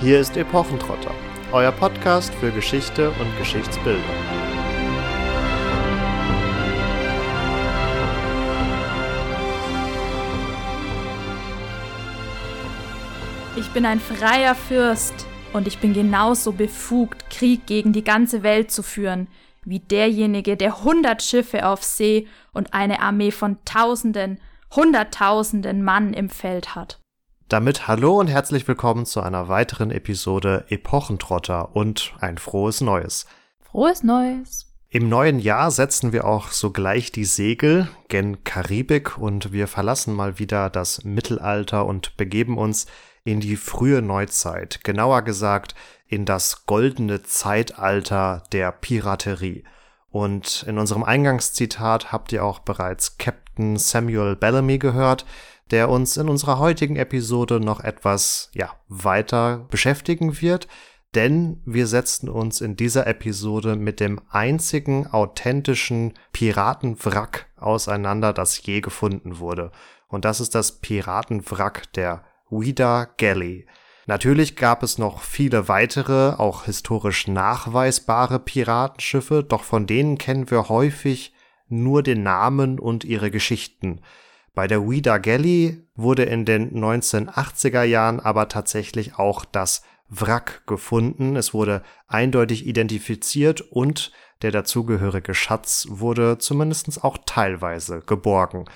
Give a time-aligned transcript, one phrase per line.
[0.00, 1.14] Hier ist Epochentrotter,
[1.52, 4.02] euer Podcast für Geschichte und Geschichtsbildung.
[13.56, 15.14] Ich bin ein freier Fürst
[15.52, 19.28] und ich bin genauso befugt, Krieg gegen die ganze Welt zu führen,
[19.64, 24.40] wie derjenige, der hundert Schiffe auf See und eine Armee von Tausenden,
[24.74, 26.98] Hunderttausenden Mann im Feld hat.
[27.48, 33.26] Damit hallo und herzlich willkommen zu einer weiteren Episode Epochentrotter und ein frohes Neues.
[33.60, 34.72] Frohes Neues.
[34.88, 40.38] Im neuen Jahr setzen wir auch sogleich die Segel gen Karibik und wir verlassen mal
[40.38, 42.86] wieder das Mittelalter und begeben uns
[43.24, 45.74] in die frühe Neuzeit, genauer gesagt
[46.06, 49.64] in das goldene Zeitalter der Piraterie.
[50.08, 55.26] Und in unserem Eingangszitat habt ihr auch bereits Captain Samuel Bellamy gehört,
[55.70, 60.68] der uns in unserer heutigen Episode noch etwas, ja, weiter beschäftigen wird,
[61.14, 68.80] denn wir setzen uns in dieser Episode mit dem einzigen authentischen Piratenwrack auseinander, das je
[68.80, 69.70] gefunden wurde.
[70.08, 73.66] Und das ist das Piratenwrack der Ouida Galley.
[74.06, 80.68] Natürlich gab es noch viele weitere, auch historisch nachweisbare Piratenschiffe, doch von denen kennen wir
[80.68, 81.32] häufig
[81.68, 84.02] nur den Namen und ihre Geschichten.
[84.54, 91.34] Bei der Ouida Galley wurde in den 1980er Jahren aber tatsächlich auch das Wrack gefunden.
[91.34, 98.66] Es wurde eindeutig identifiziert und der dazugehörige Schatz wurde zumindest auch teilweise geborgen.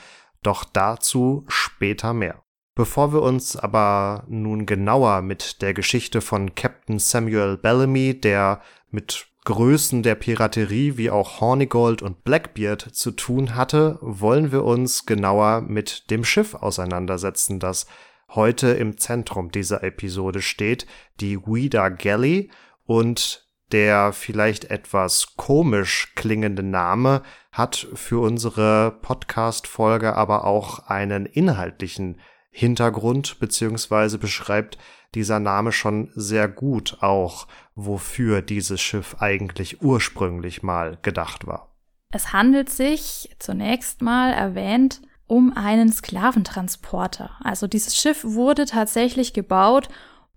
[0.42, 2.42] Doch dazu später mehr.
[2.74, 9.27] Bevor wir uns aber nun genauer mit der Geschichte von Captain Samuel Bellamy, der mit
[9.48, 15.62] Größen der Piraterie wie auch Hornigold und Blackbeard zu tun hatte, wollen wir uns genauer
[15.62, 17.86] mit dem Schiff auseinandersetzen, das
[18.28, 20.86] heute im Zentrum dieser Episode steht,
[21.20, 22.50] die Ouida Galley
[22.84, 32.20] und der vielleicht etwas komisch klingende Name hat für unsere Podcast-Folge aber auch einen inhaltlichen
[32.50, 34.76] Hintergrund beziehungsweise beschreibt
[35.14, 41.74] dieser Name schon sehr gut auch, wofür dieses Schiff eigentlich ursprünglich mal gedacht war.
[42.10, 47.32] Es handelt sich zunächst mal erwähnt um einen Sklaventransporter.
[47.42, 49.88] Also dieses Schiff wurde tatsächlich gebaut,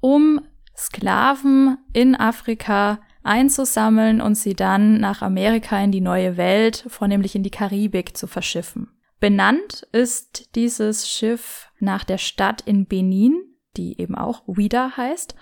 [0.02, 0.42] um
[0.78, 7.44] Sklaven in Afrika einzusammeln und sie dann nach Amerika in die neue Welt, vornehmlich in
[7.44, 8.90] die Karibik, zu verschiffen.
[9.20, 15.36] Benannt ist dieses Schiff nach der Stadt in Benin, die eben auch Ouida heißt.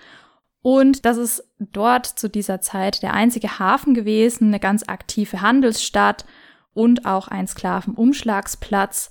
[0.62, 6.26] Und das ist dort zu dieser Zeit der einzige Hafen gewesen, eine ganz aktive Handelsstadt
[6.74, 9.10] und auch ein Sklavenumschlagsplatz.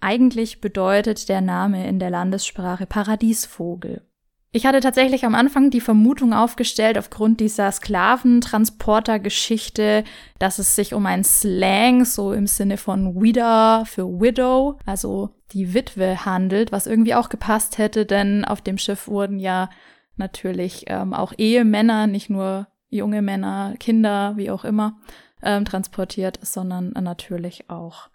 [0.00, 4.09] Eigentlich bedeutet der Name in der Landessprache Paradiesvogel.
[4.52, 10.02] Ich hatte tatsächlich am Anfang die Vermutung aufgestellt, aufgrund dieser Sklaventransporter-Geschichte,
[10.40, 15.72] dass es sich um ein Slang, so im Sinne von Widow für Widow, also die
[15.72, 19.70] Witwe handelt, was irgendwie auch gepasst hätte, denn auf dem Schiff wurden ja
[20.16, 24.98] natürlich ähm, auch Ehemänner, nicht nur junge Männer, Kinder, wie auch immer,
[25.44, 28.09] ähm, transportiert, sondern natürlich auch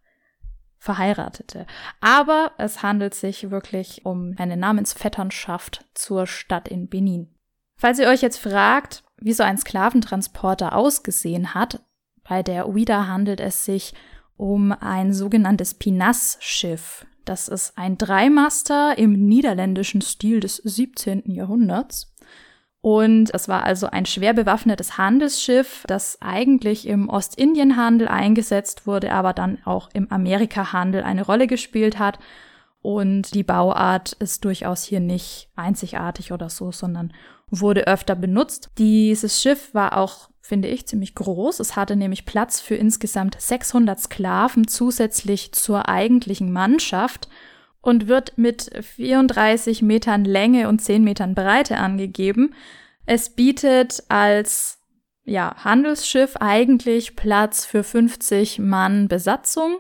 [0.78, 1.66] Verheiratete.
[2.00, 7.36] Aber es handelt sich wirklich um eine Namensvetternschaft zur Stadt in Benin.
[7.78, 11.82] Falls ihr euch jetzt fragt, wie so ein Sklaventransporter ausgesehen hat,
[12.28, 13.94] bei der Ouida handelt es sich
[14.38, 17.06] um ein sogenanntes Pinas-Schiff.
[17.24, 21.24] Das ist ein Dreimaster im niederländischen Stil des 17.
[21.32, 22.14] Jahrhunderts.
[22.86, 29.34] Und es war also ein schwer bewaffnetes Handelsschiff, das eigentlich im Ostindienhandel eingesetzt wurde, aber
[29.34, 32.20] dann auch im Amerikahandel eine Rolle gespielt hat.
[32.84, 37.12] Und die Bauart ist durchaus hier nicht einzigartig oder so, sondern
[37.50, 38.70] wurde öfter benutzt.
[38.78, 41.62] Dieses Schiff war auch, finde ich, ziemlich groß.
[41.62, 47.30] Es hatte nämlich Platz für insgesamt 600 Sklaven zusätzlich zur eigentlichen Mannschaft
[47.86, 52.56] und wird mit 34 Metern Länge und 10 Metern Breite angegeben.
[53.06, 54.80] Es bietet als
[55.24, 59.78] ja, Handelsschiff eigentlich Platz für 50 Mann Besatzung.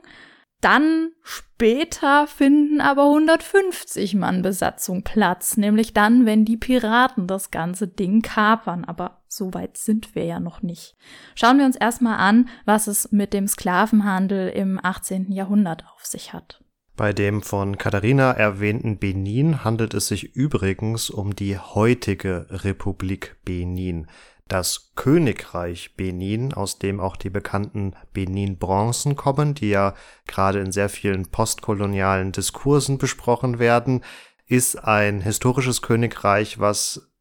[0.62, 7.88] Dann später finden aber 150 Mann Besatzung Platz, nämlich dann, wenn die Piraten das ganze
[7.88, 8.86] Ding kapern.
[8.86, 10.96] Aber so weit sind wir ja noch nicht.
[11.34, 15.32] Schauen wir uns erstmal an, was es mit dem Sklavenhandel im 18.
[15.32, 16.65] Jahrhundert auf sich hat.
[16.98, 24.08] Bei dem von Katharina erwähnten Benin handelt es sich übrigens um die heutige Republik Benin.
[24.48, 29.94] Das Königreich Benin, aus dem auch die bekannten Benin-Bronzen kommen, die ja
[30.26, 34.02] gerade in sehr vielen postkolonialen Diskursen besprochen werden,
[34.46, 37.12] ist ein historisches Königreich, was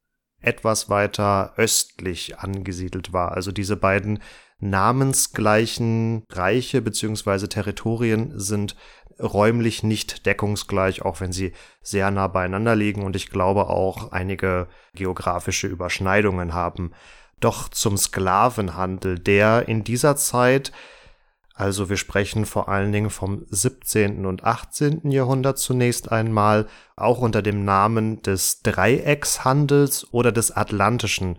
[0.41, 3.33] etwas weiter östlich angesiedelt war.
[3.33, 4.21] Also diese beiden
[4.61, 8.77] namensgleichen Reiche beziehungsweise Territorien sind
[9.21, 11.53] räumlich nicht deckungsgleich, auch wenn sie
[11.83, 16.93] sehr nah beieinander liegen und ich glaube auch einige geografische Überschneidungen haben.
[17.41, 20.73] Doch zum Sklavenhandel, der in dieser Zeit
[21.55, 24.27] also wir sprechen vor allen Dingen vom 17.
[24.27, 25.13] und 18.
[25.13, 26.67] Jahrhundert zunächst einmal,
[26.97, 31.39] auch unter dem Namen des Dreieckshandels oder des atlantischen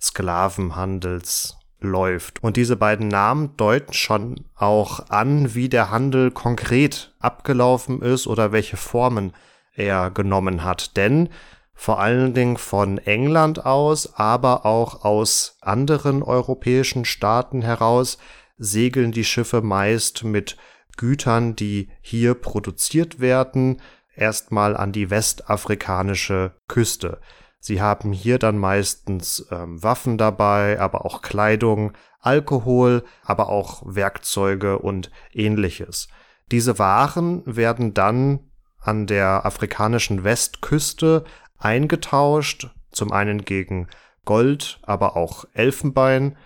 [0.00, 2.42] Sklavenhandels läuft.
[2.42, 8.52] Und diese beiden Namen deuten schon auch an, wie der Handel konkret abgelaufen ist oder
[8.52, 9.32] welche Formen
[9.74, 10.96] er genommen hat.
[10.96, 11.28] Denn
[11.74, 18.18] vor allen Dingen von England aus, aber auch aus anderen europäischen Staaten heraus
[18.56, 20.56] segeln die Schiffe meist mit
[20.96, 23.82] Gütern, die hier produziert werden,
[24.14, 27.20] erstmal an die westafrikanische Küste.
[27.66, 34.78] Sie haben hier dann meistens ähm, Waffen dabei, aber auch Kleidung, Alkohol, aber auch Werkzeuge
[34.78, 36.06] und ähnliches.
[36.52, 38.38] Diese Waren werden dann
[38.80, 41.24] an der afrikanischen Westküste
[41.58, 43.88] eingetauscht, zum einen gegen
[44.24, 46.36] Gold, aber auch Elfenbein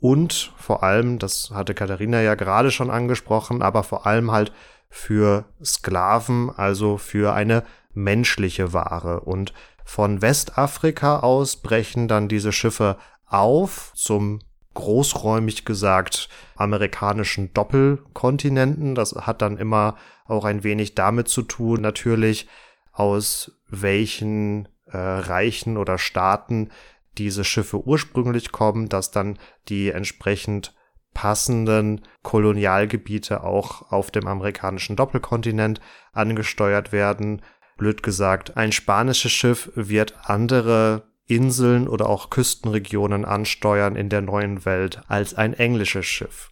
[0.00, 4.50] und vor allem, das hatte Katharina ja gerade schon angesprochen, aber vor allem halt
[4.90, 7.62] für Sklaven, also für eine
[7.94, 9.20] menschliche Ware.
[9.20, 9.52] Und
[9.84, 12.96] von Westafrika aus brechen dann diese Schiffe
[13.26, 14.40] auf zum
[14.74, 18.94] großräumig gesagt amerikanischen Doppelkontinenten.
[18.94, 19.96] Das hat dann immer
[20.26, 22.48] auch ein wenig damit zu tun, natürlich
[22.92, 26.70] aus welchen äh, Reichen oder Staaten
[27.18, 29.38] diese Schiffe ursprünglich kommen, dass dann
[29.68, 30.74] die entsprechend
[31.12, 35.80] passenden Kolonialgebiete auch auf dem amerikanischen Doppelkontinent
[36.12, 37.42] angesteuert werden.
[37.76, 44.64] Blöd gesagt, ein spanisches Schiff wird andere Inseln oder auch Küstenregionen ansteuern in der neuen
[44.64, 46.50] Welt als ein englisches Schiff.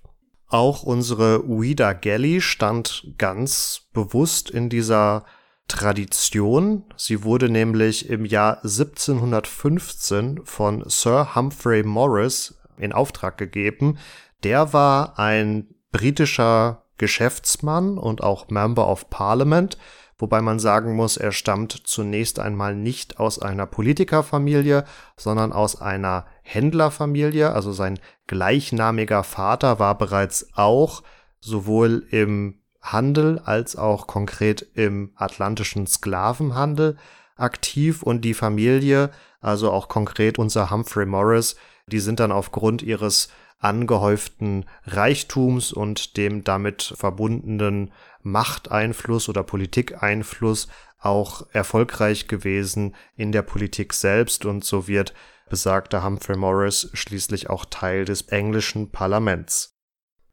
[0.48, 5.24] Auch unsere Ouida Galley stand ganz bewusst in dieser
[5.68, 6.84] Tradition.
[6.96, 13.98] Sie wurde nämlich im Jahr 1715 von Sir Humphrey Morris in Auftrag gegeben.
[14.42, 19.78] Der war ein britischer Geschäftsmann und auch Member of Parliament,
[20.22, 24.84] wobei man sagen muss, er stammt zunächst einmal nicht aus einer Politikerfamilie,
[25.16, 27.52] sondern aus einer Händlerfamilie.
[27.52, 27.98] Also sein
[28.28, 31.02] gleichnamiger Vater war bereits auch
[31.40, 36.98] sowohl im Handel als auch konkret im atlantischen Sklavenhandel
[37.34, 39.10] aktiv und die Familie,
[39.40, 41.56] also auch konkret unser Humphrey Morris,
[41.88, 43.28] die sind dann aufgrund ihres
[43.62, 47.92] angehäuften Reichtums und dem damit verbundenen
[48.22, 50.68] Machteinfluss oder Politikeinfluss
[50.98, 55.14] auch erfolgreich gewesen in der Politik selbst und so wird
[55.48, 59.72] besagter Humphrey Morris schließlich auch Teil des englischen Parlaments.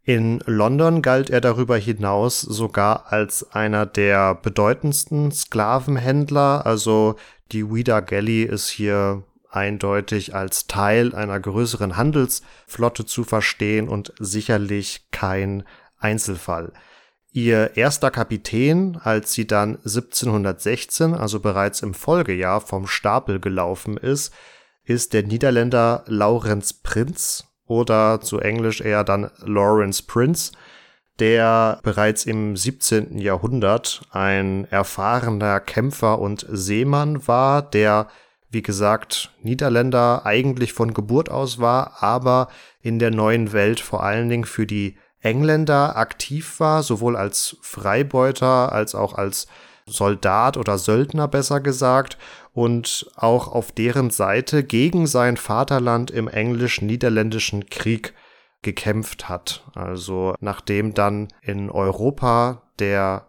[0.04, 7.16] In London galt er darüber hinaus sogar als einer der bedeutendsten Sklavenhändler, also
[7.52, 15.08] die Ouida Galley ist hier eindeutig als Teil einer größeren Handelsflotte zu verstehen und sicherlich
[15.12, 15.64] kein
[15.98, 16.72] Einzelfall.
[17.32, 24.34] Ihr erster Kapitän, als sie dann 1716, also bereits im Folgejahr, vom Stapel gelaufen ist,
[24.84, 30.52] ist der Niederländer Laurenz Prinz, oder zu Englisch eher dann Lawrence Prince,
[31.20, 33.20] der bereits im 17.
[33.20, 38.08] Jahrhundert ein erfahrener Kämpfer und Seemann war, der
[38.52, 42.50] wie gesagt, Niederländer eigentlich von Geburt aus war, aber
[42.82, 48.72] in der neuen Welt vor allen Dingen für die Engländer aktiv war, sowohl als Freibeuter
[48.72, 49.48] als auch als
[49.86, 52.18] Soldat oder Söldner besser gesagt
[52.54, 58.14] und auch auf deren Seite gegen sein Vaterland im englisch-niederländischen Krieg
[58.62, 59.64] gekämpft hat.
[59.74, 63.29] Also nachdem dann in Europa der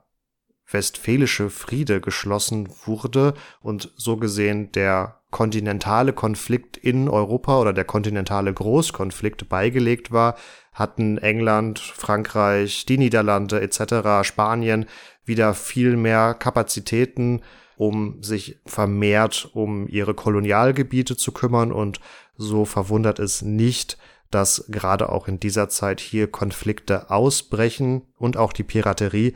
[0.70, 8.52] Westfälische Friede geschlossen wurde und so gesehen der kontinentale Konflikt in Europa oder der kontinentale
[8.52, 10.36] Großkonflikt beigelegt war,
[10.72, 14.86] hatten England, Frankreich, die Niederlande etc., Spanien
[15.24, 17.42] wieder viel mehr Kapazitäten,
[17.76, 22.00] um sich vermehrt um ihre Kolonialgebiete zu kümmern und
[22.36, 23.98] so verwundert es nicht,
[24.30, 29.34] dass gerade auch in dieser Zeit hier Konflikte ausbrechen und auch die Piraterie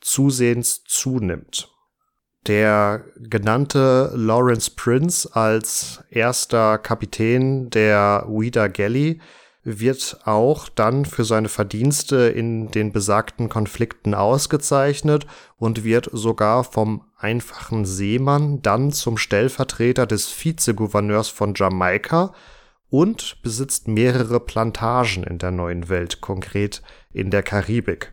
[0.00, 1.70] zusehends zunimmt.
[2.46, 9.20] Der genannte Lawrence Prince als erster Kapitän der Ouida Galley
[9.62, 15.26] wird auch dann für seine Verdienste in den besagten Konflikten ausgezeichnet
[15.58, 22.32] und wird sogar vom einfachen Seemann dann zum Stellvertreter des Vizegouverneurs von Jamaika
[22.88, 26.80] und besitzt mehrere Plantagen in der neuen Welt, konkret
[27.12, 28.12] in der Karibik.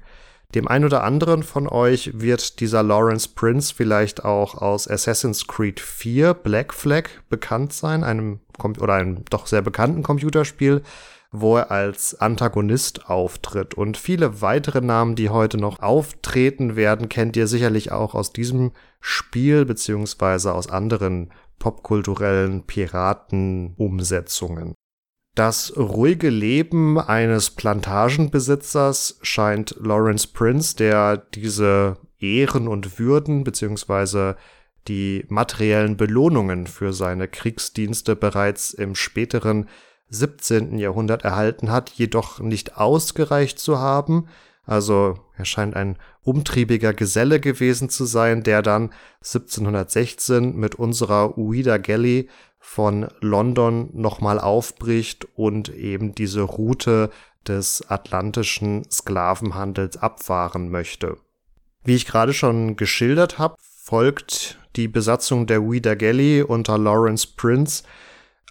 [0.55, 5.81] Dem ein oder anderen von euch wird dieser Lawrence Prince vielleicht auch aus Assassin's Creed
[5.81, 8.39] 4 Black Flag bekannt sein, einem
[8.79, 10.83] oder einem doch sehr bekannten Computerspiel,
[11.31, 13.73] wo er als Antagonist auftritt.
[13.73, 18.71] Und viele weitere Namen, die heute noch auftreten werden, kennt ihr sicherlich auch aus diesem
[19.01, 24.75] Spiel beziehungsweise aus anderen popkulturellen Piratenumsetzungen.
[25.37, 34.35] Das ruhige Leben eines Plantagenbesitzers scheint Lawrence Prince, der diese Ehren und Würden beziehungsweise
[34.87, 39.69] die materiellen Belohnungen für seine Kriegsdienste bereits im späteren
[40.09, 40.79] 17.
[40.79, 44.29] Jahrhundert erhalten hat, jedoch nicht ausgereicht zu haben.
[44.63, 48.89] Also er scheint ein umtriebiger Geselle gewesen zu sein, der dann
[49.19, 52.27] 1716 mit unserer Ouida Galley
[52.67, 57.09] von London nochmal aufbricht und eben diese Route
[57.47, 61.17] des atlantischen Sklavenhandels abfahren möchte.
[61.85, 67.83] Wie ich gerade schon geschildert habe, folgt die Besatzung der Ouida Galley unter Lawrence Prince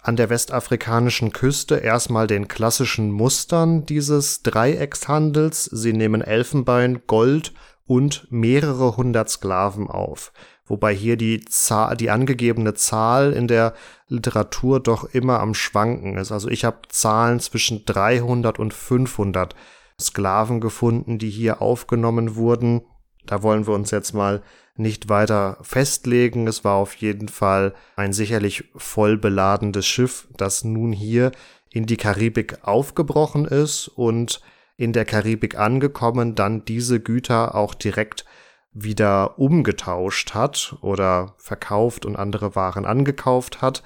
[0.01, 5.65] an der westafrikanischen Küste erstmal den klassischen Mustern dieses Dreieckshandels.
[5.65, 7.53] Sie nehmen Elfenbein, Gold
[7.85, 10.33] und mehrere hundert Sklaven auf.
[10.67, 13.73] Wobei hier die Zahl, die angegebene Zahl in der
[14.09, 16.31] Literatur doch immer am Schwanken ist.
[16.31, 19.55] Also ich habe Zahlen zwischen 300 und 500
[19.99, 22.81] Sklaven gefunden, die hier aufgenommen wurden.
[23.25, 24.41] Da wollen wir uns jetzt mal
[24.75, 26.47] nicht weiter festlegen.
[26.47, 31.31] Es war auf jeden Fall ein sicherlich voll beladenes Schiff, das nun hier
[31.71, 34.41] in die Karibik aufgebrochen ist und
[34.77, 38.25] in der Karibik angekommen, dann diese Güter auch direkt
[38.73, 43.83] wieder umgetauscht hat oder verkauft und andere Waren angekauft hat.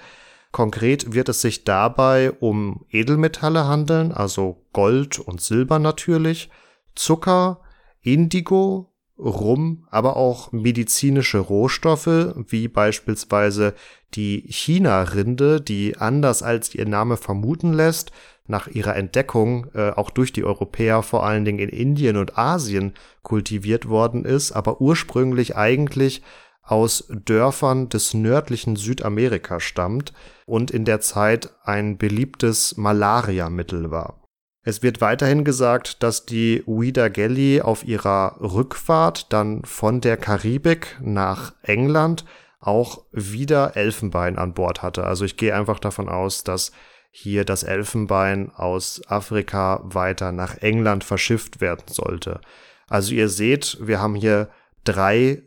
[0.52, 6.50] Konkret wird es sich dabei um Edelmetalle handeln, also Gold und Silber natürlich,
[6.94, 7.62] Zucker,
[8.02, 13.76] Indigo, Rum, aber auch medizinische Rohstoffe, wie beispielsweise
[14.16, 18.12] die China-Rinde, die anders als ihr Name vermuten lässt,
[18.52, 22.94] nach ihrer Entdeckung äh, auch durch die Europäer vor allen Dingen in Indien und Asien
[23.24, 26.22] kultiviert worden ist, aber ursprünglich eigentlich
[26.62, 30.14] aus Dörfern des nördlichen Südamerika stammt
[30.46, 34.22] und in der Zeit ein beliebtes Malariamittel war.
[34.64, 41.00] Es wird weiterhin gesagt, dass die Ouida Gelli auf ihrer Rückfahrt dann von der Karibik
[41.02, 42.26] nach England
[42.60, 45.04] auch wieder Elfenbein an Bord hatte.
[45.04, 46.72] Also ich gehe einfach davon aus, dass
[47.12, 52.40] hier das Elfenbein aus Afrika weiter nach England verschifft werden sollte.
[52.88, 54.50] Also ihr seht, wir haben hier
[54.86, 55.44] drei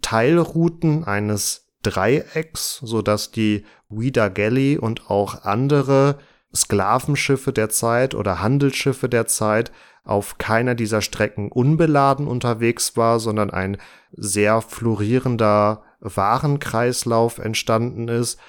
[0.00, 6.18] Teilrouten eines Dreiecks, so dass die Ouida Gelli und auch andere
[6.54, 9.70] Sklavenschiffe der Zeit oder Handelsschiffe der Zeit
[10.04, 13.76] auf keiner dieser Strecken unbeladen unterwegs war, sondern ein
[14.12, 18.40] sehr florierender Warenkreislauf entstanden ist,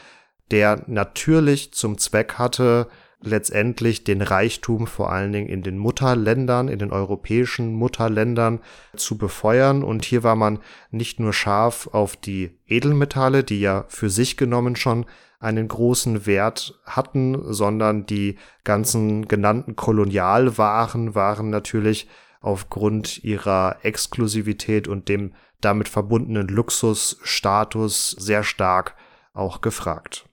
[0.51, 2.87] der natürlich zum Zweck hatte,
[3.21, 8.59] letztendlich den Reichtum vor allen Dingen in den Mutterländern, in den europäischen Mutterländern
[8.95, 9.83] zu befeuern.
[9.83, 10.59] Und hier war man
[10.91, 15.05] nicht nur scharf auf die Edelmetalle, die ja für sich genommen schon
[15.39, 22.07] einen großen Wert hatten, sondern die ganzen genannten Kolonialwaren waren natürlich
[22.41, 28.95] aufgrund ihrer Exklusivität und dem damit verbundenen Luxusstatus sehr stark
[29.33, 30.28] auch gefragt.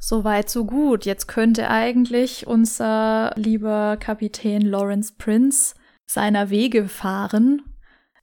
[0.00, 1.04] Soweit, so gut.
[1.04, 5.74] Jetzt könnte eigentlich unser lieber Kapitän Lawrence Prince
[6.06, 7.62] seiner Wege fahren.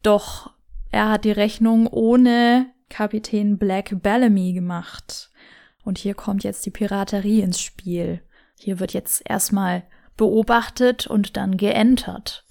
[0.02, 0.54] Doch
[0.92, 5.32] er hat die Rechnung ohne Kapitän Black Bellamy gemacht.
[5.84, 8.22] Und hier kommt jetzt die Piraterie ins Spiel.
[8.58, 9.84] Hier wird jetzt erstmal
[10.18, 12.46] beobachtet und dann geentert.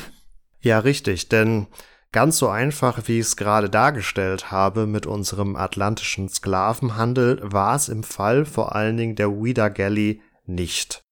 [0.60, 1.66] ja, richtig, denn
[2.14, 7.88] ganz so einfach, wie ich es gerade dargestellt habe mit unserem atlantischen Sklavenhandel, war es
[7.88, 11.02] im Fall vor allen Dingen der Ouida Galley nicht.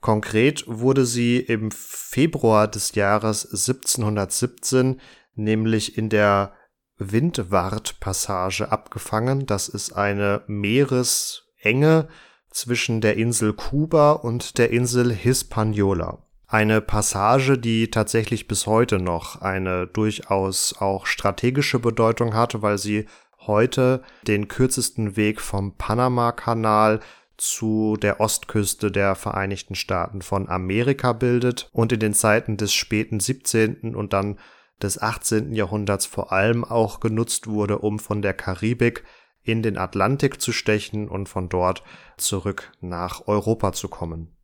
[0.00, 5.00] Konkret wurde sie im Februar des Jahres 1717
[5.34, 6.54] nämlich in der
[6.96, 9.44] Windward-Passage abgefangen.
[9.44, 12.08] Das ist eine Meeresenge
[12.50, 16.27] zwischen der Insel Kuba und der Insel Hispaniola.
[16.50, 23.04] Eine Passage, die tatsächlich bis heute noch eine durchaus auch strategische Bedeutung hat, weil sie
[23.40, 27.00] heute den kürzesten Weg vom Panama-Kanal
[27.36, 33.20] zu der Ostküste der Vereinigten Staaten von Amerika bildet und in den Zeiten des späten
[33.20, 33.94] 17.
[33.94, 34.38] und dann
[34.80, 35.52] des 18.
[35.52, 39.04] Jahrhunderts vor allem auch genutzt wurde, um von der Karibik
[39.42, 41.82] in den Atlantik zu stechen und von dort
[42.16, 44.37] zurück nach Europa zu kommen.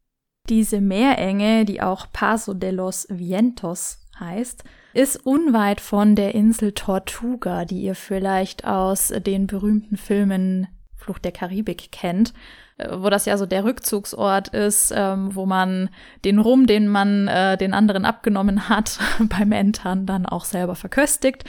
[0.51, 7.65] Diese Meerenge, die auch Paso de los Vientos heißt, ist unweit von der Insel Tortuga,
[7.65, 12.35] die ihr vielleicht aus den berühmten Filmen Flucht der Karibik kennt,
[12.77, 15.89] äh, wo das ja so der Rückzugsort ist, ähm, wo man
[16.25, 21.45] den Rum, den man äh, den anderen abgenommen hat, beim Entern dann auch selber verköstigt.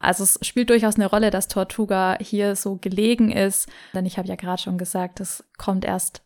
[0.00, 4.26] Also es spielt durchaus eine Rolle, dass Tortuga hier so gelegen ist, denn ich habe
[4.26, 6.22] ja gerade schon gesagt, es kommt erst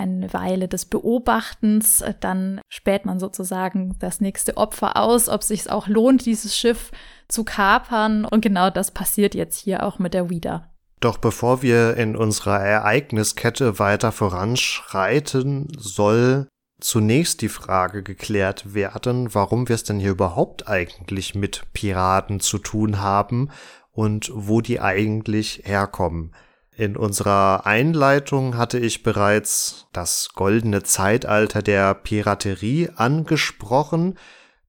[0.00, 5.86] eine Weile des Beobachtens, dann späht man sozusagen das nächste Opfer aus, ob sich auch
[5.86, 6.90] lohnt, dieses Schiff
[7.28, 8.24] zu kapern.
[8.24, 10.70] Und genau das passiert jetzt hier auch mit der Wieder.
[11.00, 16.48] Doch bevor wir in unserer Ereigniskette weiter voranschreiten, soll
[16.80, 22.58] zunächst die Frage geklärt werden, warum wir es denn hier überhaupt eigentlich mit Piraten zu
[22.58, 23.50] tun haben
[23.92, 26.32] und wo die eigentlich herkommen.
[26.80, 34.18] In unserer Einleitung hatte ich bereits das goldene Zeitalter der Piraterie angesprochen,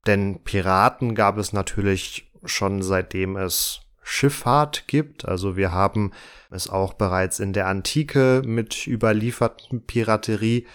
[0.05, 5.23] denn Piraten gab es natürlich schon seitdem es Schifffahrt gibt.
[5.23, 6.11] Also wir haben
[6.49, 10.65] es auch bereits in der Antike mit überlieferten Pirateriefällen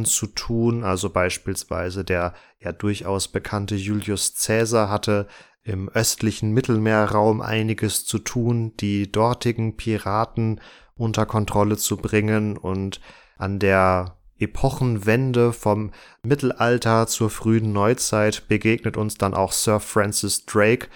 [0.00, 0.82] ähm, zu tun.
[0.82, 5.28] Also beispielsweise der ja durchaus bekannte Julius Caesar hatte
[5.62, 10.60] im östlichen Mittelmeerraum einiges zu tun, die dortigen Piraten
[10.96, 13.00] unter Kontrolle zu bringen und
[13.36, 20.88] an der Epochenwende vom Mittelalter zur frühen Neuzeit begegnet uns dann auch Sir Francis Drake,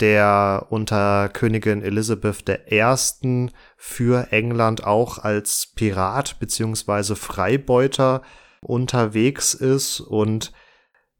[0.00, 3.48] der unter Königin Elizabeth I.
[3.76, 8.22] für England auch als Pirat beziehungsweise Freibeuter
[8.60, 10.52] unterwegs ist und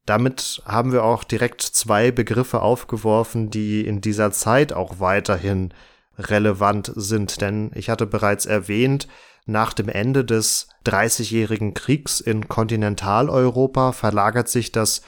[0.07, 5.73] damit haben wir auch direkt zwei Begriffe aufgeworfen, die in dieser Zeit auch weiterhin
[6.19, 7.41] relevant sind.
[7.41, 9.09] Denn ich hatte bereits erwähnt,
[9.47, 15.03] nach dem Ende des Dreißigjährigen Kriegs in Kontinentaleuropa verlagert sich das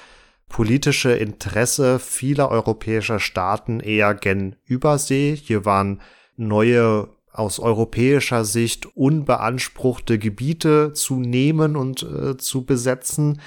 [0.49, 5.37] politische Interesse vieler europäischer Staaten eher gen Übersee.
[5.37, 6.01] Hier waren
[6.37, 13.41] neue aus europäischer Sicht unbeanspruchte Gebiete zu nehmen und äh, zu besetzen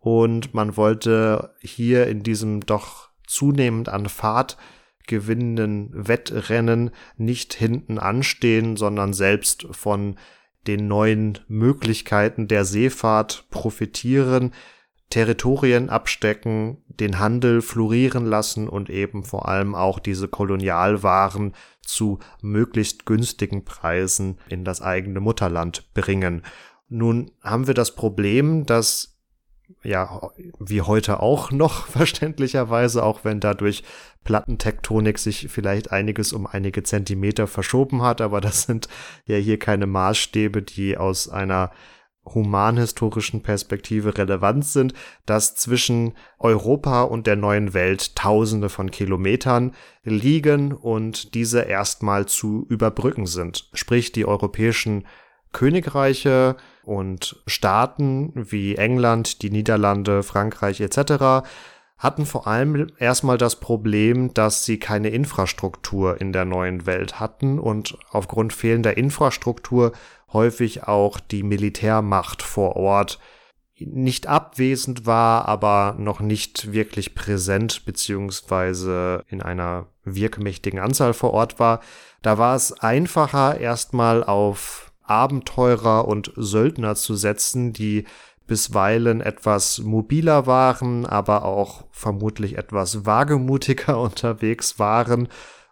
[0.00, 4.56] und man wollte hier in diesem doch zunehmend an Fahrt
[5.06, 10.16] gewinnenden Wettrennen nicht hinten anstehen, sondern selbst von
[10.66, 14.52] den neuen Möglichkeiten der Seefahrt profitieren,
[15.10, 23.06] Territorien abstecken, den Handel florieren lassen und eben vor allem auch diese Kolonialwaren zu möglichst
[23.06, 26.42] günstigen Preisen in das eigene Mutterland bringen.
[26.88, 29.09] Nun haben wir das Problem, dass
[29.82, 33.82] ja, wie heute auch noch verständlicherweise, auch wenn dadurch
[34.24, 38.88] Plattentektonik sich vielleicht einiges um einige Zentimeter verschoben hat, aber das sind
[39.26, 41.70] ja hier keine Maßstäbe, die aus einer
[42.26, 44.92] humanhistorischen Perspektive relevant sind,
[45.24, 52.66] dass zwischen Europa und der neuen Welt Tausende von Kilometern liegen und diese erstmal zu
[52.68, 53.70] überbrücken sind.
[53.72, 55.06] Sprich, die europäischen
[55.52, 61.46] Königreiche und Staaten wie England, die Niederlande, Frankreich etc.
[61.98, 67.58] hatten vor allem erstmal das Problem, dass sie keine Infrastruktur in der neuen Welt hatten
[67.58, 69.92] und aufgrund fehlender Infrastruktur
[70.32, 73.18] häufig auch die Militärmacht vor Ort
[73.86, 81.58] nicht abwesend war, aber noch nicht wirklich präsent beziehungsweise in einer wirkmächtigen Anzahl vor Ort
[81.58, 81.80] war.
[82.22, 88.04] Da war es einfacher, erstmal auf Abenteurer und Söldner zu setzen, die
[88.46, 95.28] bisweilen etwas mobiler waren, aber auch vermutlich etwas wagemutiger unterwegs waren.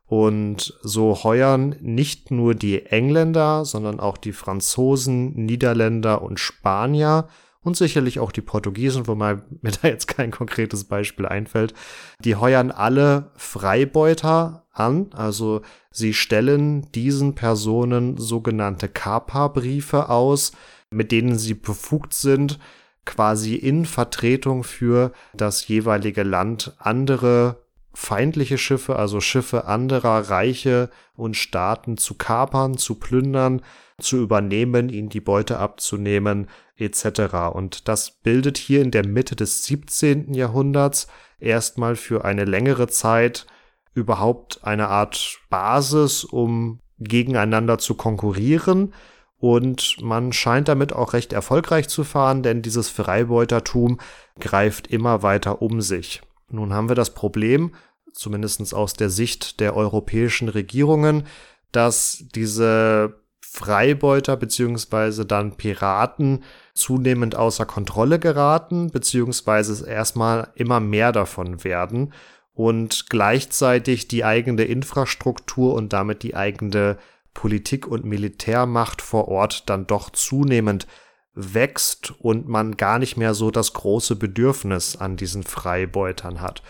[0.06, 7.28] Und so heuern nicht nur die Engländer, sondern auch die Franzosen, Niederländer und Spanier
[7.68, 11.74] und sicherlich auch die Portugiesen, wobei mir da jetzt kein konkretes Beispiel einfällt,
[12.18, 20.52] die heuern alle Freibeuter an, also sie stellen diesen Personen sogenannte Kapa-Briefe aus,
[20.90, 22.58] mit denen sie befugt sind,
[23.04, 31.36] quasi in Vertretung für das jeweilige Land andere feindliche Schiffe, also Schiffe anderer Reiche und
[31.36, 33.62] Staaten zu kapern, zu plündern,
[34.00, 37.52] zu übernehmen, ihnen die Beute abzunehmen, etc.
[37.52, 40.34] Und das bildet hier in der Mitte des 17.
[40.34, 41.08] Jahrhunderts
[41.38, 43.46] erstmal für eine längere Zeit
[43.94, 48.92] überhaupt eine Art Basis, um gegeneinander zu konkurrieren
[49.38, 54.00] und man scheint damit auch recht erfolgreich zu fahren, denn dieses Freibeutertum
[54.40, 56.22] greift immer weiter um sich.
[56.48, 57.74] Nun haben wir das Problem,
[58.12, 61.24] zumindest aus der Sicht der europäischen Regierungen,
[61.70, 63.20] dass diese
[63.58, 66.44] Freibeuter beziehungsweise dann Piraten
[66.74, 72.12] zunehmend außer Kontrolle geraten, beziehungsweise erstmal immer mehr davon werden
[72.54, 76.98] und gleichzeitig die eigene Infrastruktur und damit die eigene
[77.34, 80.86] Politik und Militärmacht vor Ort dann doch zunehmend
[81.34, 86.62] wächst und man gar nicht mehr so das große Bedürfnis an diesen Freibeutern hat.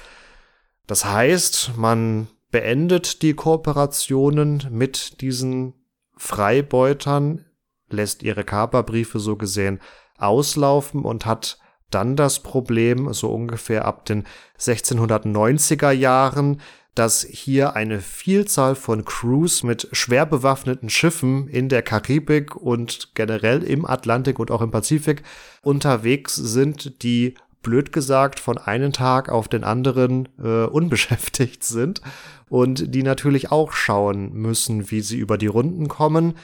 [0.86, 5.74] Das heißt, man beendet die Kooperationen mit diesen
[6.18, 7.46] Freibeutern,
[7.88, 9.80] lässt ihre Kaperbriefe so gesehen
[10.18, 11.58] auslaufen und hat
[11.90, 14.24] dann das Problem, so ungefähr ab den
[14.58, 16.60] 1690er Jahren,
[16.94, 23.62] dass hier eine Vielzahl von Crews mit schwer bewaffneten Schiffen in der Karibik und generell
[23.62, 25.22] im Atlantik und auch im Pazifik
[25.62, 32.00] unterwegs sind, die blöd gesagt von einem Tag auf den anderen äh, unbeschäftigt sind
[32.48, 36.34] und die natürlich auch schauen müssen, wie sie über die Runden kommen.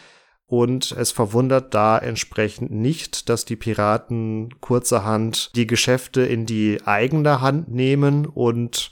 [0.47, 7.41] Und es verwundert da entsprechend nicht, dass die Piraten kurzerhand die Geschäfte in die eigene
[7.41, 8.91] Hand nehmen und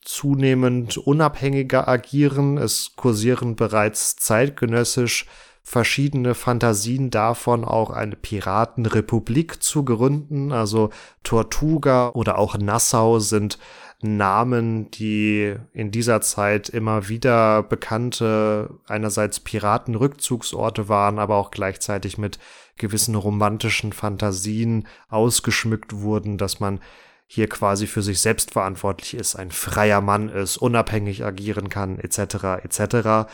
[0.00, 2.56] zunehmend unabhängiger agieren.
[2.56, 5.26] Es kursieren bereits zeitgenössisch
[5.64, 10.52] verschiedene Fantasien davon, auch eine Piratenrepublik zu gründen.
[10.52, 10.90] Also
[11.24, 13.58] Tortuga oder auch Nassau sind
[14.02, 22.38] Namen, die in dieser Zeit immer wieder bekannte, einerseits Piratenrückzugsorte waren, aber auch gleichzeitig mit
[22.76, 26.80] gewissen romantischen Fantasien ausgeschmückt wurden, dass man
[27.26, 32.62] hier quasi für sich selbst verantwortlich ist, ein freier Mann ist, unabhängig agieren kann, etc.
[32.62, 33.30] etc.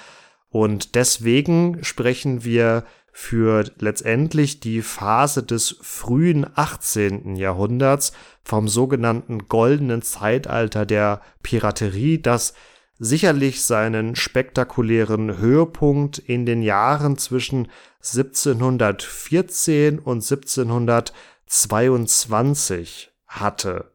[0.51, 7.35] Und deswegen sprechen wir für letztendlich die Phase des frühen 18.
[7.37, 12.55] Jahrhunderts vom sogenannten goldenen Zeitalter der Piraterie, das
[12.99, 17.67] sicherlich seinen spektakulären Höhepunkt in den Jahren zwischen
[18.03, 23.91] 1714 und 1722 hatte.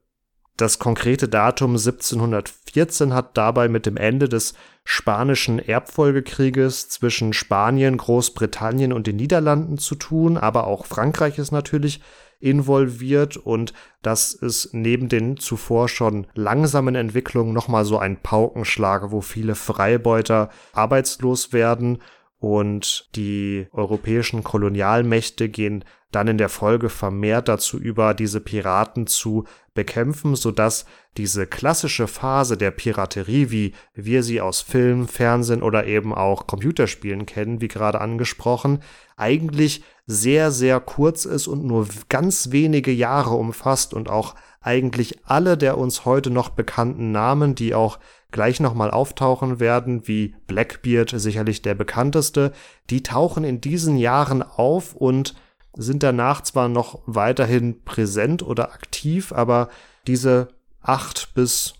[0.58, 4.54] Das konkrete Datum 1714 hat dabei mit dem Ende des
[4.86, 12.02] spanischen Erbfolgekrieges zwischen Spanien, Großbritannien und den Niederlanden zu tun, aber auch Frankreich ist natürlich
[12.39, 19.22] involviert und das ist neben den zuvor schon langsamen Entwicklungen nochmal so ein Paukenschlag, wo
[19.22, 22.00] viele Freibeuter arbeitslos werden
[22.45, 29.45] und die europäischen Kolonialmächte gehen dann in der Folge vermehrt dazu über, diese Piraten zu
[29.73, 30.86] bekämpfen, sodass
[31.17, 37.25] diese klassische Phase der Piraterie, wie wir sie aus Film, Fernsehen oder eben auch Computerspielen
[37.25, 38.84] kennen, wie gerade angesprochen,
[39.17, 45.58] eigentlich sehr, sehr kurz ist und nur ganz wenige Jahre umfasst und auch eigentlich alle
[45.58, 47.97] der uns heute noch bekannten Namen, die auch
[48.36, 52.52] gleich nochmal auftauchen werden, wie Blackbeard sicherlich der bekannteste,
[52.89, 55.36] die tauchen in diesen Jahren auf und
[55.74, 59.69] sind danach zwar noch weiterhin präsent oder aktiv, aber
[60.06, 60.50] diese
[60.82, 61.76] acht bis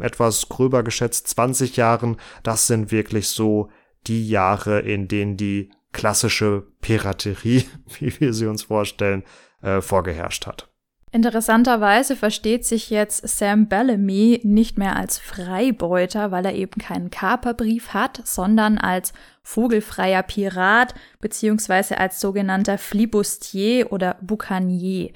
[0.00, 3.68] etwas gröber geschätzt 20 Jahren, das sind wirklich so
[4.06, 7.66] die Jahre, in denen die klassische Piraterie,
[7.98, 9.22] wie wir sie uns vorstellen,
[9.60, 10.73] äh, vorgeherrscht hat.
[11.14, 17.94] Interessanterweise versteht sich jetzt Sam Bellamy nicht mehr als Freibeuter, weil er eben keinen Kaperbrief
[17.94, 19.12] hat, sondern als
[19.44, 25.12] vogelfreier Pirat beziehungsweise als sogenannter Flibustier oder Boucanier.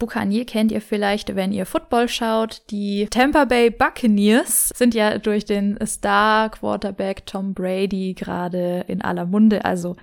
[0.00, 2.62] Boucanier kennt ihr vielleicht, wenn ihr Football schaut.
[2.70, 9.26] Die Tampa Bay Buccaneers sind ja durch den Star Quarterback Tom Brady gerade in aller
[9.26, 9.64] Munde.
[9.64, 9.94] Also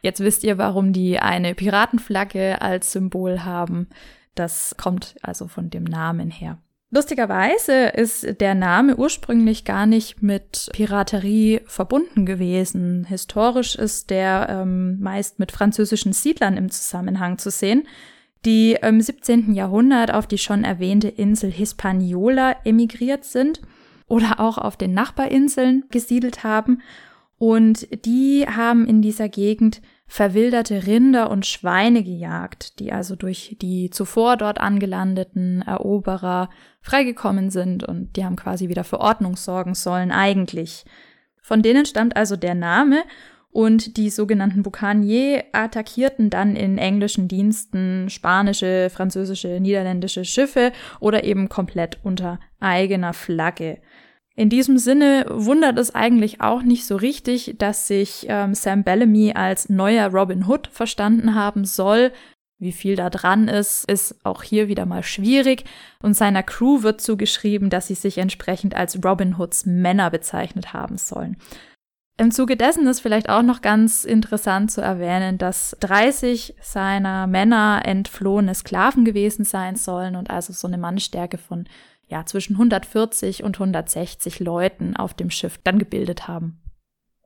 [0.00, 3.88] jetzt wisst ihr, warum die eine Piratenflagge als Symbol haben.
[4.34, 6.58] Das kommt also von dem Namen her.
[6.94, 13.04] Lustigerweise ist der Name ursprünglich gar nicht mit Piraterie verbunden gewesen.
[13.04, 17.88] Historisch ist der ähm, meist mit französischen Siedlern im Zusammenhang zu sehen,
[18.44, 19.54] die im 17.
[19.54, 23.62] Jahrhundert auf die schon erwähnte Insel Hispaniola emigriert sind
[24.06, 26.82] oder auch auf den Nachbarinseln gesiedelt haben.
[27.38, 29.80] Und die haben in dieser Gegend
[30.12, 36.50] verwilderte Rinder und Schweine gejagt, die also durch die zuvor dort angelandeten Eroberer
[36.82, 40.84] freigekommen sind und die haben quasi wieder für Ordnung sorgen sollen eigentlich.
[41.40, 43.04] Von denen stammt also der Name
[43.52, 51.48] und die sogenannten Boucanier attackierten dann in englischen Diensten spanische, französische, niederländische Schiffe oder eben
[51.48, 53.78] komplett unter eigener Flagge.
[54.34, 59.32] In diesem Sinne wundert es eigentlich auch nicht so richtig, dass sich ähm, Sam Bellamy
[59.34, 62.12] als neuer Robin Hood verstanden haben soll.
[62.58, 65.64] Wie viel da dran ist, ist auch hier wieder mal schwierig.
[66.00, 70.96] Und seiner Crew wird zugeschrieben, dass sie sich entsprechend als Robin Hoods Männer bezeichnet haben
[70.96, 71.36] sollen.
[72.18, 77.82] Im Zuge dessen ist vielleicht auch noch ganz interessant zu erwähnen, dass 30 seiner Männer
[77.84, 81.64] entflohene Sklaven gewesen sein sollen und also so eine Mannstärke von
[82.12, 86.60] ja, zwischen 140 und 160 Leuten auf dem Schiff dann gebildet haben.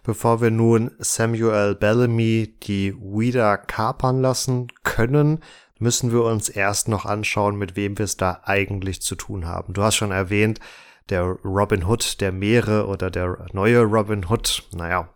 [0.05, 5.40] Bevor wir nun Samuel Bellamy die Wieder kapern lassen können,
[5.81, 9.75] müssen wir uns erst noch anschauen, mit wem wir es da eigentlich zu tun haben.
[9.75, 10.61] Du hast schon erwähnt,
[11.09, 15.09] der Robin Hood der Meere oder der neue Robin Hood, naja,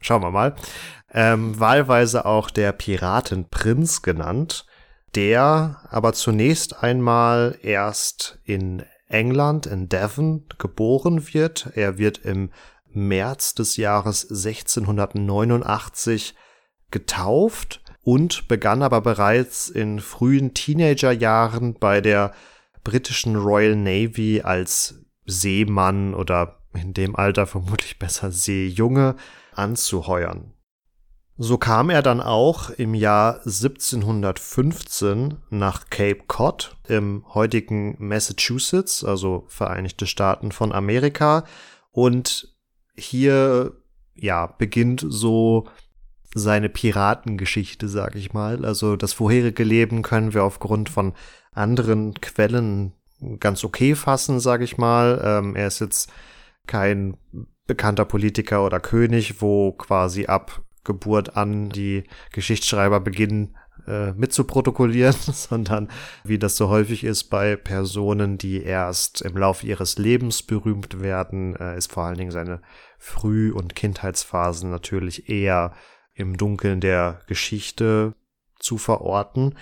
[0.00, 0.54] schauen wir mal,
[1.14, 4.66] ähm, wahlweise auch der Piratenprinz genannt,
[5.14, 8.84] der aber zunächst einmal erst in
[9.14, 11.70] England, in Devon, geboren wird.
[11.74, 12.50] Er wird im
[12.92, 16.34] März des Jahres 1689
[16.90, 22.32] getauft und begann aber bereits in frühen Teenagerjahren bei der
[22.82, 24.96] britischen Royal Navy als
[25.26, 29.16] Seemann oder in dem Alter vermutlich besser Seejunge
[29.54, 30.53] anzuheuern.
[31.36, 39.44] So kam er dann auch im Jahr 1715 nach Cape Cod im heutigen Massachusetts, also
[39.48, 41.44] Vereinigte Staaten von Amerika.
[41.90, 42.54] Und
[42.94, 43.72] hier,
[44.14, 45.66] ja, beginnt so
[46.34, 48.64] seine Piratengeschichte, sag ich mal.
[48.64, 51.14] Also das vorherige Leben können wir aufgrund von
[51.52, 52.92] anderen Quellen
[53.40, 55.20] ganz okay fassen, sag ich mal.
[55.24, 56.12] Ähm, er ist jetzt
[56.68, 57.16] kein
[57.66, 65.88] bekannter Politiker oder König, wo quasi ab Geburt an die Geschichtsschreiber beginnen äh, mitzuprotokollieren, sondern
[66.24, 71.56] wie das so häufig ist bei Personen, die erst im Laufe ihres Lebens berühmt werden,
[71.56, 72.62] äh, ist vor allen Dingen seine
[72.98, 75.74] Früh- und Kindheitsphasen natürlich eher
[76.14, 78.14] im Dunkeln der Geschichte
[78.58, 79.56] zu verorten.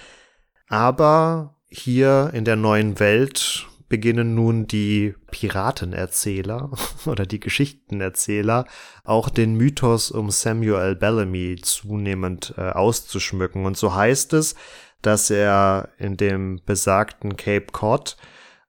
[0.69, 6.71] Aber hier in der neuen Welt beginnen nun die Piratenerzähler
[7.05, 8.65] oder die Geschichtenerzähler
[9.05, 13.67] auch den Mythos um Samuel Bellamy zunehmend äh, auszuschmücken.
[13.67, 14.55] Und so heißt es,
[15.03, 18.17] dass er in dem besagten Cape Cod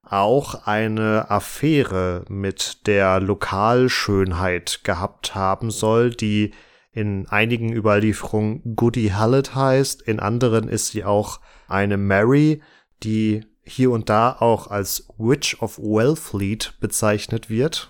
[0.04, 6.52] auch eine Affäre mit der Lokalschönheit gehabt haben soll, die
[6.92, 12.62] in einigen Überlieferungen Goody Hallett heißt, in anderen ist sie auch eine Mary,
[13.04, 17.90] die hier und da auch als Witch of Wellfleet bezeichnet wird.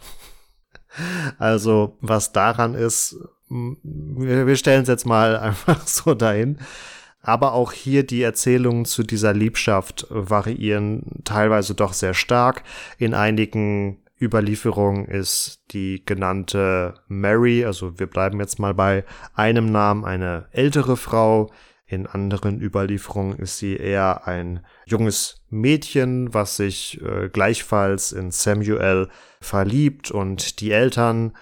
[1.39, 3.17] Also, was daran ist,
[3.49, 6.59] wir, stellen es jetzt mal einfach so dahin.
[7.21, 12.63] Aber auch hier die Erzählungen zu dieser Liebschaft variieren teilweise doch sehr stark.
[12.97, 20.03] In einigen Überlieferungen ist die genannte Mary, also wir bleiben jetzt mal bei einem Namen,
[20.03, 21.49] eine ältere Frau.
[21.93, 29.09] In anderen Überlieferungen ist sie eher ein junges Mädchen, was sich äh, gleichfalls in Samuel
[29.39, 31.33] verliebt und die Eltern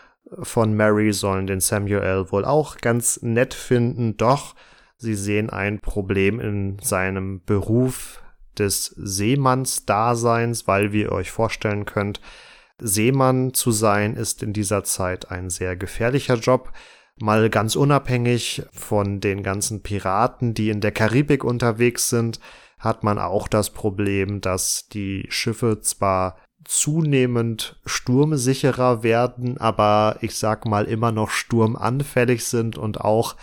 [0.42, 4.56] von Mary sollen den Samuel wohl auch ganz nett finden, doch
[4.98, 8.22] sie sehen ein Problem in seinem Beruf
[8.58, 12.20] des Seemannsdaseins, weil wie ihr euch vorstellen könnt,
[12.78, 16.74] Seemann zu sein ist in dieser Zeit ein sehr gefährlicher Job
[17.22, 22.40] mal ganz unabhängig von den ganzen Piraten, die in der Karibik unterwegs sind,
[22.80, 30.66] hat man auch das Problem, dass die Schiffe zwar zunehmend sturmsicherer werden, aber ich sag
[30.66, 33.36] mal immer noch sturmanfällig sind und auch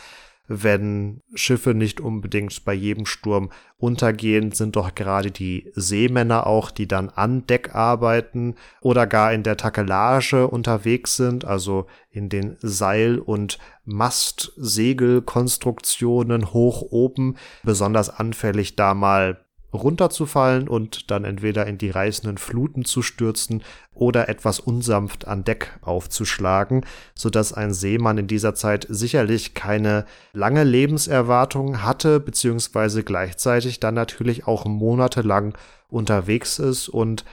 [0.49, 6.89] wenn Schiffe nicht unbedingt bei jedem Sturm untergehen, sind doch gerade die Seemänner auch, die
[6.89, 13.19] dann an Deck arbeiten oder gar in der Takelage unterwegs sind, also in den Seil-
[13.19, 22.39] und Mastsegelkonstruktionen hoch oben, besonders anfällig da mal runterzufallen und dann entweder in die reißenden
[22.39, 28.55] Fluten zu stürzen oder etwas unsanft an Deck aufzuschlagen, so dass ein Seemann in dieser
[28.55, 35.57] Zeit sicherlich keine lange Lebenserwartung hatte, beziehungsweise gleichzeitig dann natürlich auch monatelang
[35.91, 37.25] unterwegs ist und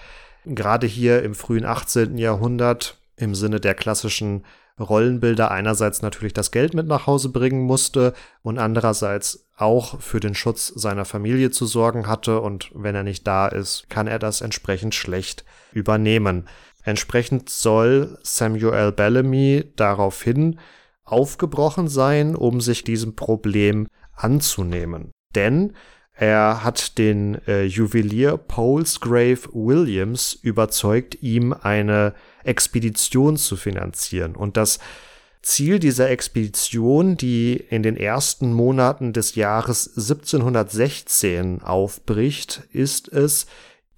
[0.45, 2.17] gerade hier im frühen 18.
[2.17, 4.43] Jahrhundert im Sinne der klassischen
[4.79, 10.35] Rollenbilder einerseits natürlich das Geld mit nach Hause bringen musste und andererseits auch für den
[10.35, 14.41] Schutz seiner Familie zu sorgen hatte und wenn er nicht da ist, kann er das
[14.41, 16.47] entsprechend schlecht übernehmen.
[16.83, 20.59] Entsprechend soll Samuel Bellamy daraufhin
[21.03, 25.11] aufgebrochen sein, um sich diesem Problem anzunehmen.
[25.35, 25.73] Denn
[26.13, 32.13] er hat den äh, Juwelier Polesgrave Williams überzeugt, ihm eine
[32.45, 34.35] Expedition zu finanzieren.
[34.35, 34.79] Und das
[35.41, 43.45] Ziel dieser Expedition, die in den ersten Monaten des Jahres 1716 aufbricht, ist es,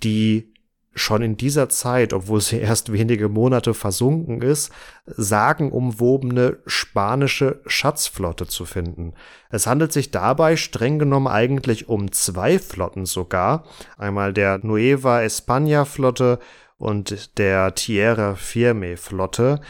[0.04, 0.54] die
[0.94, 4.72] schon in dieser Zeit, obwohl sie erst wenige Monate versunken ist,
[5.06, 9.14] sagenumwobene spanische Schatzflotte zu finden.
[9.50, 13.64] Es handelt sich dabei streng genommen eigentlich um zwei Flotten sogar,
[13.98, 16.40] einmal der Nueva España Flotte
[16.78, 19.62] und der Tierra Firme Flotte.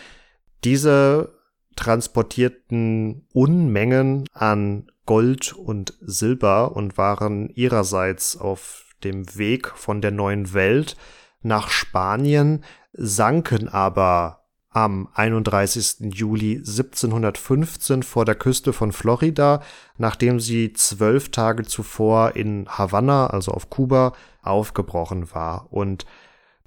[0.64, 1.34] Diese
[1.76, 10.54] transportierten Unmengen an Gold und Silber und waren ihrerseits auf dem Weg von der neuen
[10.54, 10.98] Welt
[11.42, 16.14] nach Spanien, sanken aber am 31.
[16.14, 19.62] Juli 1715 vor der Küste von Florida,
[19.98, 25.68] nachdem sie zwölf Tage zuvor in Havanna, also auf Kuba, aufgebrochen war.
[25.72, 26.06] Und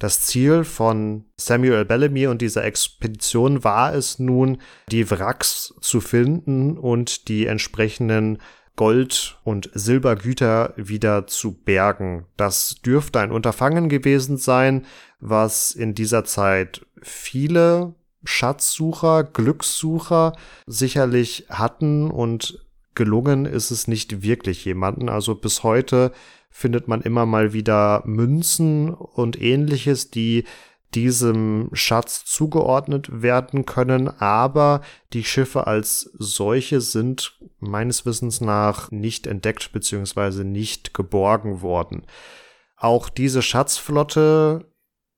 [0.00, 4.58] das Ziel von Samuel Bellamy und dieser Expedition war es nun,
[4.90, 8.38] die Wracks zu finden und die entsprechenden
[8.76, 12.24] Gold- und Silbergüter wieder zu bergen.
[12.38, 14.86] Das dürfte ein Unterfangen gewesen sein,
[15.20, 20.32] was in dieser Zeit viele Schatzsucher, Glückssucher
[20.66, 25.10] sicherlich hatten und gelungen ist es nicht wirklich jemanden.
[25.10, 26.12] Also bis heute
[26.50, 30.44] findet man immer mal wieder Münzen und ähnliches, die
[30.94, 34.82] diesem Schatz zugeordnet werden können, aber
[35.12, 40.44] die Schiffe als solche sind meines Wissens nach nicht entdeckt bzw.
[40.44, 42.02] nicht geborgen worden.
[42.76, 44.69] Auch diese Schatzflotte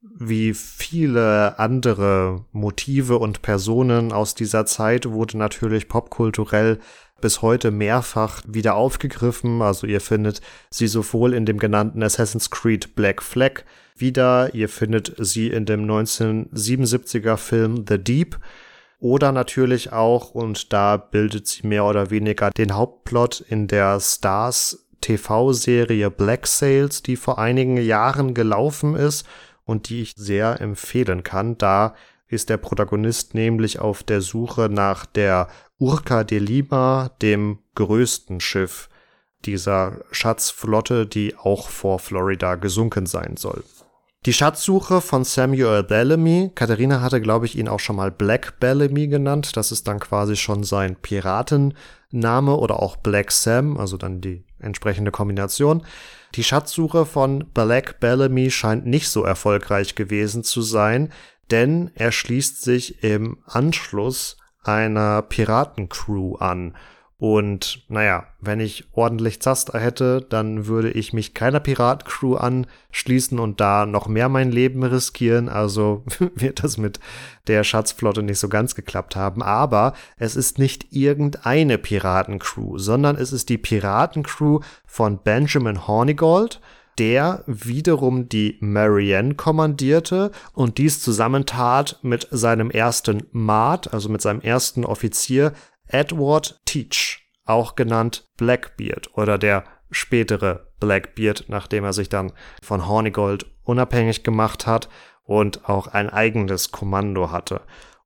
[0.02, 6.78] wie viele andere Motive und Personen aus dieser Zeit wurde natürlich popkulturell
[7.20, 9.62] bis heute mehrfach wieder aufgegriffen.
[9.62, 13.62] Also ihr findet sie sowohl in dem genannten Assassin's Creed Black Flag
[13.96, 18.38] wieder, ihr findet sie in dem 1977er Film The Deep
[18.98, 24.86] oder natürlich auch, und da bildet sie mehr oder weniger den Hauptplot in der Stars
[25.00, 29.26] TV-Serie Black Sails, die vor einigen Jahren gelaufen ist
[29.72, 31.58] und die ich sehr empfehlen kann.
[31.58, 31.94] Da
[32.28, 38.88] ist der Protagonist nämlich auf der Suche nach der Urca de Lima, dem größten Schiff
[39.44, 43.64] dieser Schatzflotte, die auch vor Florida gesunken sein soll.
[44.24, 49.08] Die Schatzsuche von Samuel Bellamy, Katharina hatte, glaube ich, ihn auch schon mal Black Bellamy
[49.08, 54.44] genannt, das ist dann quasi schon sein Piratenname oder auch Black Sam, also dann die
[54.62, 55.84] entsprechende Kombination.
[56.34, 61.12] Die Schatzsuche von Black Bellamy scheint nicht so erfolgreich gewesen zu sein,
[61.50, 66.74] denn er schließt sich im Anschluss einer Piratencrew an.
[67.22, 73.60] Und naja, wenn ich ordentlich Zaster hätte, dann würde ich mich keiner Piratencrew anschließen und
[73.60, 75.48] da noch mehr mein Leben riskieren.
[75.48, 76.02] Also
[76.34, 76.98] wird das mit
[77.46, 79.40] der Schatzflotte nicht so ganz geklappt haben.
[79.40, 86.60] Aber es ist nicht irgendeine Piratencrew, sondern es ist die Piratencrew von Benjamin Hornigold
[86.98, 94.40] der wiederum die Marianne kommandierte und dies zusammentat mit seinem ersten Maat, also mit seinem
[94.40, 95.52] ersten Offizier
[95.92, 103.46] Edward Teach, auch genannt Blackbeard oder der spätere Blackbeard, nachdem er sich dann von Hornigold
[103.62, 104.88] unabhängig gemacht hat
[105.24, 107.60] und auch ein eigenes Kommando hatte.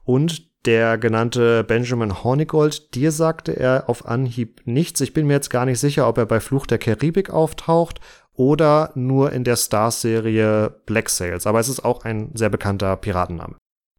[0.04, 5.00] Und der genannte Benjamin Hornigold, dir sagte er auf Anhieb nichts.
[5.00, 8.00] Ich bin mir jetzt gar nicht sicher, ob er bei Fluch der Karibik auftaucht
[8.32, 11.46] oder nur in der Stars-Serie Black Sails.
[11.46, 13.56] Aber es ist auch ein sehr bekannter Piratenname.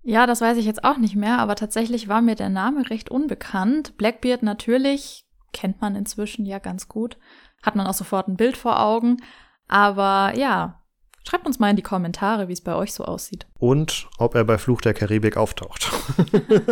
[0.08, 3.12] Ja, das weiß ich jetzt auch nicht mehr, aber tatsächlich war mir der Name recht
[3.12, 3.98] unbekannt.
[3.98, 7.17] Blackbeard natürlich kennt man inzwischen ja ganz gut.
[7.62, 9.17] Hat man auch sofort ein Bild vor Augen.
[9.67, 10.82] Aber ja,
[11.28, 13.48] schreibt uns mal in die Kommentare, wie es bei euch so aussieht.
[13.60, 15.91] Und ob er bei Fluch der Karibik auftaucht.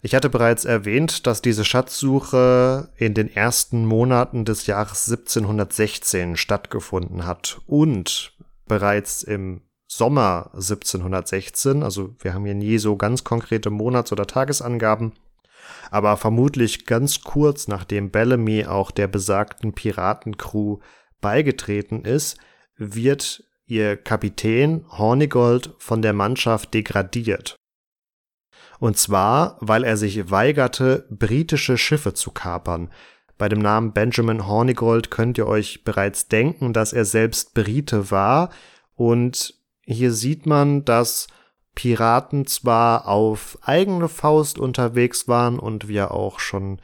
[0.00, 7.26] Ich hatte bereits erwähnt, dass diese Schatzsuche in den ersten Monaten des Jahres 1716 stattgefunden
[7.26, 8.36] hat und
[8.68, 15.12] bereits im Sommer 1716, also wir haben hier nie so ganz konkrete Monats- oder Tagesangaben,
[15.90, 20.78] aber vermutlich ganz kurz nachdem Bellamy auch der besagten Piratencrew
[21.22, 22.36] beigetreten ist,
[22.76, 27.56] wird ihr Kapitän Hornigold von der Mannschaft degradiert.
[28.78, 32.90] Und zwar, weil er sich weigerte, britische Schiffe zu kapern.
[33.36, 38.50] Bei dem Namen Benjamin Hornigold könnt ihr euch bereits denken, dass er selbst Brite war.
[38.94, 39.57] Und
[39.88, 41.28] hier sieht man, dass
[41.74, 46.78] Piraten zwar auf eigene Faust unterwegs waren und wir auch schon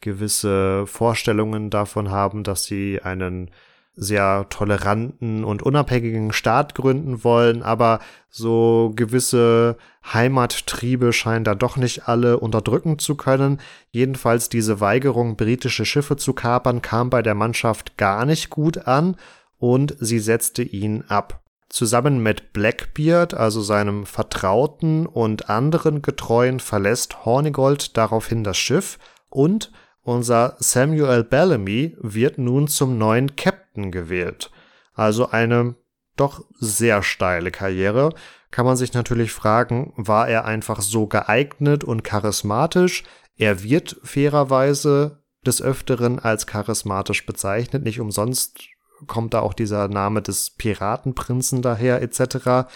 [0.00, 3.50] gewisse Vorstellungen davon haben, dass sie einen
[3.94, 9.76] sehr toleranten und unabhängigen Staat gründen wollen, aber so gewisse
[10.12, 13.60] Heimattriebe scheinen da doch nicht alle unterdrücken zu können.
[13.90, 19.16] Jedenfalls diese Weigerung, britische Schiffe zu kapern, kam bei der Mannschaft gar nicht gut an
[19.58, 21.42] und sie setzte ihn ab.
[21.68, 28.98] Zusammen mit Blackbeard, also seinem Vertrauten und anderen Getreuen, verlässt Hornigold daraufhin das Schiff
[29.28, 29.70] und
[30.02, 34.50] unser Samuel Bellamy wird nun zum neuen Captain gewählt.
[34.94, 35.74] Also eine
[36.16, 38.14] doch sehr steile Karriere.
[38.50, 43.04] Kann man sich natürlich fragen, war er einfach so geeignet und charismatisch?
[43.36, 47.84] Er wird fairerweise des Öfteren als charismatisch bezeichnet.
[47.84, 48.58] Nicht umsonst
[49.06, 52.68] kommt da auch dieser Name des Piratenprinzen daher etc.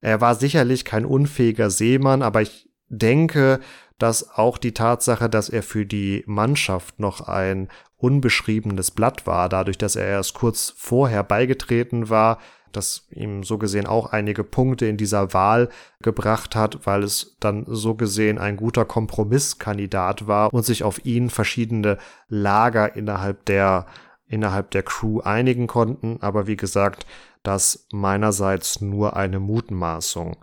[0.00, 3.60] Er war sicherlich kein unfähiger Seemann, aber ich denke,
[3.98, 9.78] dass auch die Tatsache, dass er für die Mannschaft noch ein unbeschriebenes Blatt war, dadurch,
[9.78, 12.38] dass er erst kurz vorher beigetreten war,
[12.72, 15.70] dass ihm so gesehen auch einige Punkte in dieser Wahl
[16.02, 21.30] gebracht hat, weil es dann so gesehen ein guter Kompromisskandidat war und sich auf ihn
[21.30, 21.96] verschiedene
[22.28, 23.86] Lager innerhalb der
[24.28, 27.06] innerhalb der Crew einigen konnten, aber wie gesagt,
[27.42, 30.36] das meinerseits nur eine Mutmaßung.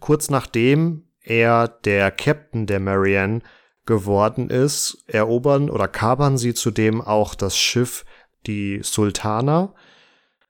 [0.00, 3.40] Kurz nachdem er der Captain der Marianne
[3.86, 8.04] geworden ist, erobern oder kapern sie zudem auch das Schiff
[8.46, 9.74] die Sultana,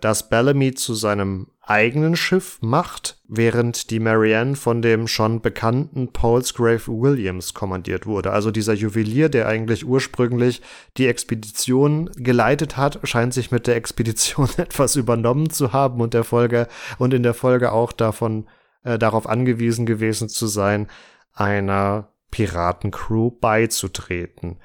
[0.01, 6.89] das Bellamy zu seinem eigenen Schiff macht, während die Marianne von dem schon bekannten Paulsgrave
[6.89, 8.33] Williams kommandiert wurde.
[8.33, 10.63] Also dieser Juwelier, der eigentlich ursprünglich
[10.97, 16.25] die Expedition geleitet hat, scheint sich mit der Expedition etwas übernommen zu haben und der
[16.25, 18.49] Folge und in der Folge auch davon
[18.83, 20.87] äh, darauf angewiesen gewesen zu sein,
[21.35, 24.57] einer Piratencrew beizutreten.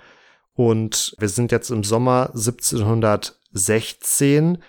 [0.54, 4.60] Und wir sind jetzt im Sommer 1716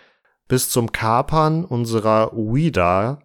[0.49, 3.21] bis zum Kapern unserer Ouida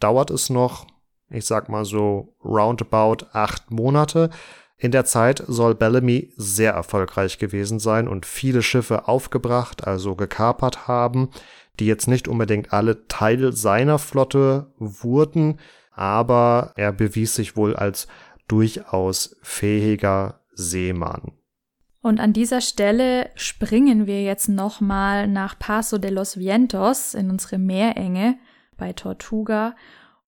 [0.00, 0.86] dauert es noch,
[1.30, 4.30] ich sag mal so roundabout acht Monate.
[4.78, 10.86] In der Zeit soll Bellamy sehr erfolgreich gewesen sein und viele Schiffe aufgebracht, also gekapert
[10.86, 11.30] haben,
[11.80, 15.58] die jetzt nicht unbedingt alle Teil seiner Flotte wurden,
[15.92, 18.06] aber er bewies sich wohl als
[18.48, 21.32] durchaus fähiger Seemann.
[22.06, 27.58] Und an dieser Stelle springen wir jetzt nochmal nach Paso de los Vientos in unsere
[27.58, 28.38] Meerenge
[28.76, 29.74] bei Tortuga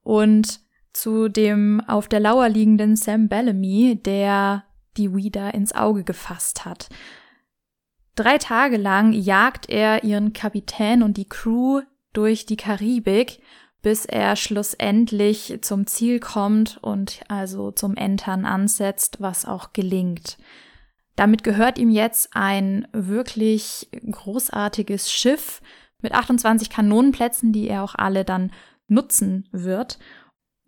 [0.03, 0.59] und
[0.93, 4.65] zu dem auf der Lauer liegenden Sam Bellamy, der
[4.97, 6.89] die Wieder ins Auge gefasst hat.
[8.17, 13.41] Drei Tage lang jagt er ihren Kapitän und die Crew durch die Karibik,
[13.83, 20.39] bis er schlussendlich zum Ziel kommt und also zum Entern ansetzt, was auch gelingt.
[21.19, 25.61] Damit gehört ihm jetzt ein wirklich großartiges Schiff
[26.01, 28.53] mit 28 Kanonenplätzen, die er auch alle dann
[28.87, 29.99] nutzen wird.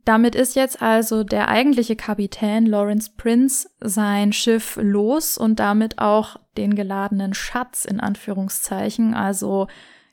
[0.04, 6.34] Damit ist jetzt also der eigentliche Kapitän Lawrence Prince sein Schiff los und damit auch
[6.56, 9.68] den geladenen Schatz in Anführungszeichen, also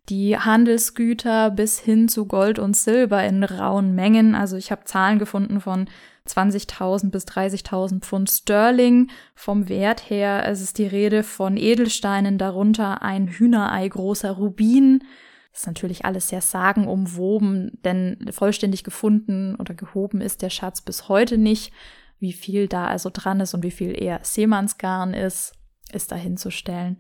[0.08, 4.36] die Handelsgüter bis hin zu Gold und Silber in rauen Mengen.
[4.36, 5.90] Also ich habe Zahlen gefunden von
[6.28, 9.09] 20.000 bis 30.000 Pfund Sterling.
[9.36, 15.03] Vom Wert her es ist die Rede von Edelsteinen, darunter ein Hühnerei großer Rubin.
[15.51, 21.09] Das ist natürlich alles sehr sagenumwoben, denn vollständig gefunden oder gehoben ist der Schatz bis
[21.09, 21.73] heute nicht.
[22.19, 25.53] Wie viel da also dran ist und wie viel eher Seemannsgarn ist,
[25.91, 26.99] ist dahinzustellen.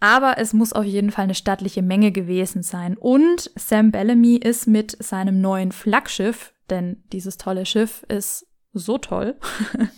[0.00, 2.96] Aber es muss auf jeden Fall eine stattliche Menge gewesen sein.
[2.96, 9.36] Und Sam Bellamy ist mit seinem neuen Flaggschiff, denn dieses tolle Schiff ist so toll,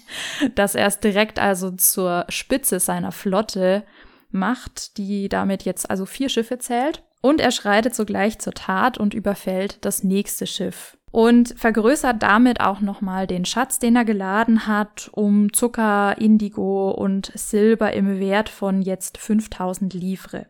[0.54, 3.84] dass er es direkt also zur Spitze seiner Flotte
[4.30, 7.02] macht, die damit jetzt also vier Schiffe zählt.
[7.20, 12.80] Und er schreitet sogleich zur Tat und überfällt das nächste Schiff und vergrößert damit auch
[12.80, 18.82] nochmal den Schatz, den er geladen hat, um Zucker, Indigo und Silber im Wert von
[18.82, 20.46] jetzt 5000 Livre.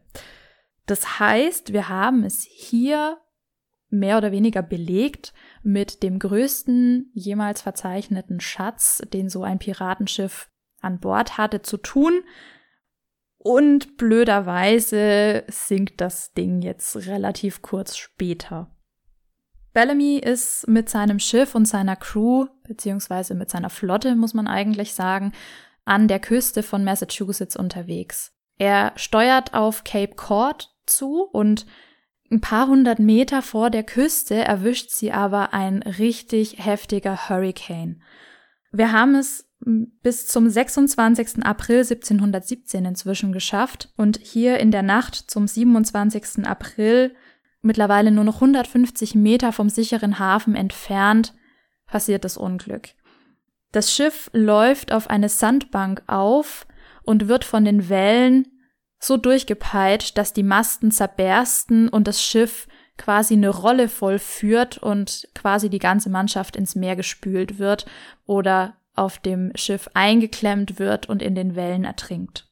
[0.86, 3.18] Das heißt, wir haben es hier
[3.90, 5.32] mehr oder weniger belegt
[5.62, 12.22] mit dem größten jemals verzeichneten Schatz, den so ein Piratenschiff an Bord hatte, zu tun.
[13.38, 18.70] Und blöderweise sinkt das Ding jetzt relativ kurz später.
[19.72, 24.94] Bellamy ist mit seinem Schiff und seiner Crew, beziehungsweise mit seiner Flotte, muss man eigentlich
[24.94, 25.32] sagen,
[25.84, 28.32] an der Küste von Massachusetts unterwegs.
[28.58, 31.64] Er steuert auf Cape Cod zu und
[32.30, 38.02] ein paar hundert Meter vor der Küste erwischt sie aber ein richtig heftiger Hurricane.
[38.70, 41.44] Wir haben es bis zum 26.
[41.44, 46.46] April 1717 inzwischen geschafft und hier in der Nacht zum 27.
[46.46, 47.14] April,
[47.62, 51.34] mittlerweile nur noch 150 Meter vom sicheren Hafen entfernt,
[51.86, 52.90] passiert das Unglück.
[53.72, 56.66] Das Schiff läuft auf eine Sandbank auf
[57.02, 58.46] und wird von den Wellen
[58.98, 65.70] so durchgepeitscht, dass die Masten zerbersten und das Schiff quasi eine Rolle vollführt und quasi
[65.70, 67.86] die ganze Mannschaft ins Meer gespült wird
[68.26, 72.48] oder auf dem Schiff eingeklemmt wird und in den Wellen ertrinkt.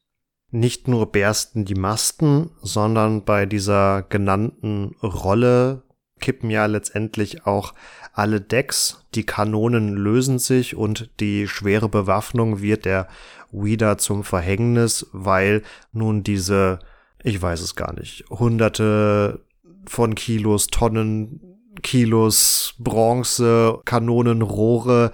[0.49, 5.83] Nicht nur bersten die Masten, sondern bei dieser genannten Rolle
[6.19, 7.73] kippen ja letztendlich auch
[8.13, 13.07] alle Decks, die Kanonen lösen sich und die schwere Bewaffnung wird der
[13.51, 16.79] wieder zum Verhängnis, weil nun diese,
[17.23, 19.45] ich weiß es gar nicht, hunderte
[19.85, 21.41] von Kilos, Tonnen,
[21.81, 25.11] Kilos Bronze, Kanonen, Rohre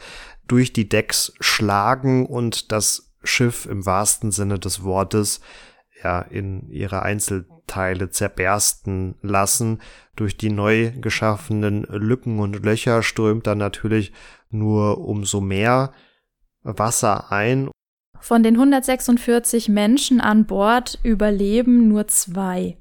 [0.47, 5.39] durch die Decks schlagen und das Schiff im wahrsten Sinne des Wortes
[6.03, 9.81] ja in ihre Einzelteile zerbersten lassen.
[10.15, 14.11] Durch die neu geschaffenen Lücken und Löcher strömt dann natürlich
[14.49, 15.93] nur umso mehr
[16.63, 17.69] Wasser ein.
[18.23, 22.77] Von den 146 Menschen an Bord überleben nur zwei,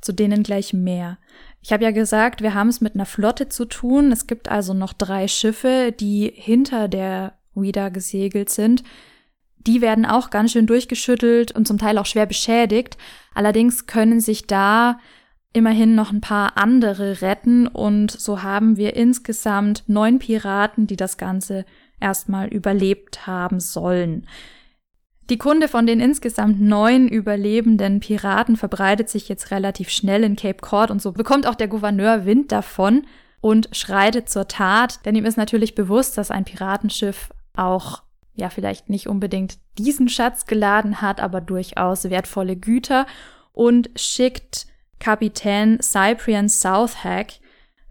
[0.00, 1.18] zu denen gleich mehr.
[1.62, 4.10] Ich habe ja gesagt, wir haben es mit einer Flotte zu tun.
[4.10, 8.82] Es gibt also noch drei Schiffe, die hinter der Ouida gesegelt sind.
[9.58, 12.98] Die werden auch ganz schön durchgeschüttelt und zum Teil auch schwer beschädigt.
[13.32, 14.98] Allerdings können sich da
[15.52, 21.16] immerhin noch ein paar andere retten und so haben wir insgesamt neun Piraten, die das
[21.16, 21.64] Ganze
[22.00, 24.26] erstmal überlebt haben sollen.
[25.30, 30.58] Die Kunde von den insgesamt neun überlebenden Piraten verbreitet sich jetzt relativ schnell in Cape
[30.60, 33.06] Cod und so bekommt auch der Gouverneur Wind davon
[33.40, 38.02] und schreitet zur Tat, denn ihm ist natürlich bewusst, dass ein Piratenschiff auch
[38.34, 43.06] ja vielleicht nicht unbedingt diesen Schatz geladen hat, aber durchaus wertvolle Güter
[43.52, 44.66] und schickt
[44.98, 47.34] Kapitän Cyprian Southhack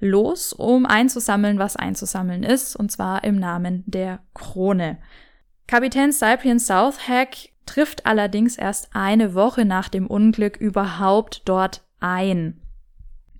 [0.01, 4.97] los, um einzusammeln, was einzusammeln ist, und zwar im Namen der Krone.
[5.69, 12.59] Kapitän Cyprian Southhack trifft allerdings erst eine Woche nach dem Unglück überhaupt dort ein.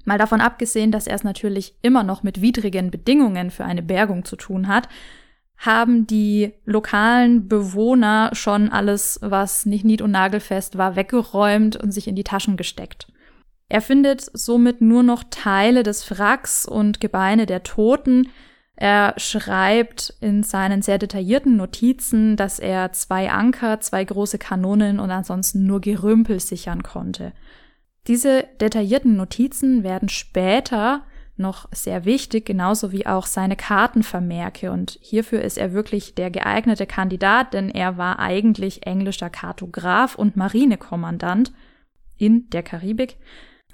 [0.06, 4.26] Mal davon abgesehen, dass er es natürlich immer noch mit widrigen Bedingungen für eine Bergung
[4.26, 4.90] zu tun hat,
[5.58, 12.08] haben die lokalen Bewohner schon alles, was nicht nied- und nagelfest war, weggeräumt und sich
[12.08, 13.12] in die Taschen gesteckt.
[13.70, 18.28] Er findet somit nur noch Teile des Wracks und Gebeine der Toten,
[18.82, 25.12] er schreibt in seinen sehr detaillierten Notizen, dass er zwei Anker, zwei große Kanonen und
[25.12, 27.34] ansonsten nur Gerümpel sichern konnte.
[28.08, 31.04] Diese detaillierten Notizen werden später
[31.36, 34.72] noch sehr wichtig, genauso wie auch seine Kartenvermerke.
[34.72, 40.38] Und hierfür ist er wirklich der geeignete Kandidat, denn er war eigentlich englischer Kartograf und
[40.38, 41.52] Marinekommandant
[42.16, 43.18] in der Karibik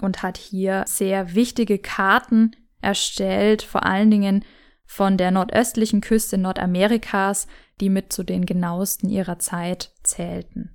[0.00, 4.44] und hat hier sehr wichtige Karten erstellt, vor allen Dingen
[4.86, 7.46] von der nordöstlichen Küste Nordamerikas,
[7.80, 10.74] die mit zu den genauesten ihrer Zeit zählten.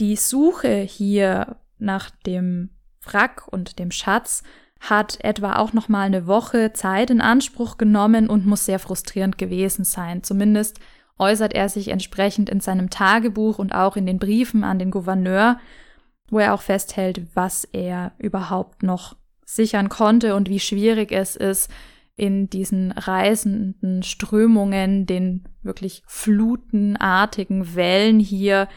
[0.00, 2.70] Die Suche hier nach dem
[3.04, 4.42] Wrack und dem Schatz
[4.80, 9.38] hat etwa auch noch mal eine Woche Zeit in Anspruch genommen und muss sehr frustrierend
[9.38, 10.22] gewesen sein.
[10.22, 10.78] Zumindest
[11.18, 15.58] äußert er sich entsprechend in seinem Tagebuch und auch in den Briefen an den Gouverneur,
[16.28, 21.70] wo er auch festhält, was er überhaupt noch sichern konnte und wie schwierig es ist,
[22.16, 28.68] in diesen reisenden Strömungen, den wirklich flutenartigen Wellen hier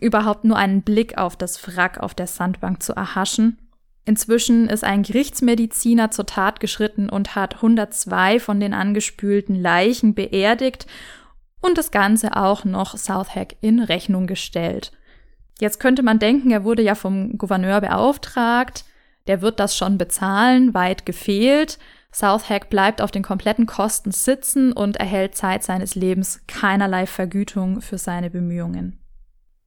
[0.00, 3.58] überhaupt nur einen Blick auf das Wrack auf der Sandbank zu erhaschen.
[4.04, 10.86] Inzwischen ist ein Gerichtsmediziner zur Tat geschritten und hat 102 von den angespülten Leichen beerdigt
[11.60, 14.92] und das Ganze auch noch Southhack in Rechnung gestellt.
[15.60, 18.84] Jetzt könnte man denken, er wurde ja vom Gouverneur beauftragt,
[19.28, 21.78] der wird das schon bezahlen, weit gefehlt.
[22.14, 27.96] Southhack bleibt auf den kompletten Kosten sitzen und erhält Zeit seines Lebens keinerlei Vergütung für
[27.98, 28.98] seine Bemühungen.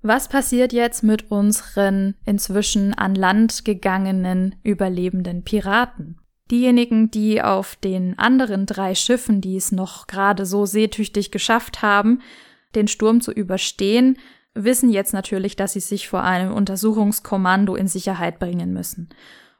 [0.04, 6.20] Was passiert jetzt mit unseren inzwischen an Land gegangenen überlebenden Piraten?
[6.52, 12.22] Diejenigen, die auf den anderen drei Schiffen, die es noch gerade so seetüchtig geschafft haben,
[12.76, 14.20] den Sturm zu überstehen,
[14.54, 19.10] wissen jetzt natürlich, dass sie sich vor einem Untersuchungskommando in Sicherheit bringen müssen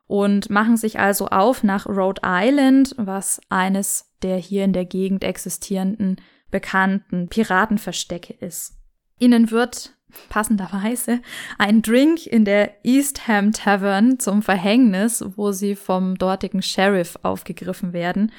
[0.08, 5.24] und machen sich also auf nach Rhode Island, was eines der hier in der Gegend
[5.24, 6.18] existierenden
[6.52, 8.78] bekannten Piratenverstecke ist.
[9.20, 9.94] Ihnen wird
[10.30, 11.22] passenderweise
[11.58, 18.32] ein Drink in der Eastham Tavern zum Verhängnis, wo sie vom dortigen Sheriff aufgegriffen werden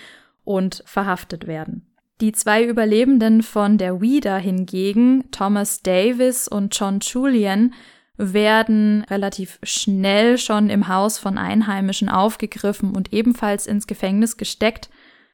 [0.45, 1.87] und verhaftet werden.
[2.21, 7.75] Die zwei Überlebenden von der Ouida hingegen, Thomas Davis und John Julian,
[8.17, 14.91] werden relativ schnell schon im Haus von Einheimischen aufgegriffen und ebenfalls ins Gefängnis gesteckt.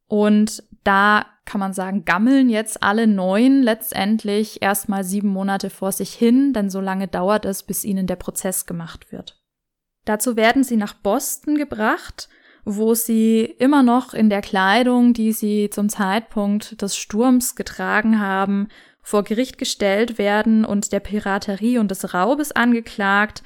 [0.08, 6.12] Und da kann man sagen, gammeln jetzt alle neun letztendlich erstmal sieben Monate vor sich
[6.12, 9.40] hin, denn so lange dauert es, bis ihnen der Prozess gemacht wird.
[10.04, 12.28] Dazu werden sie nach Boston gebracht
[12.64, 18.68] wo sie immer noch in der Kleidung, die sie zum Zeitpunkt des Sturms getragen haben,
[19.02, 23.42] vor Gericht gestellt werden und der Piraterie und des Raubes angeklagt,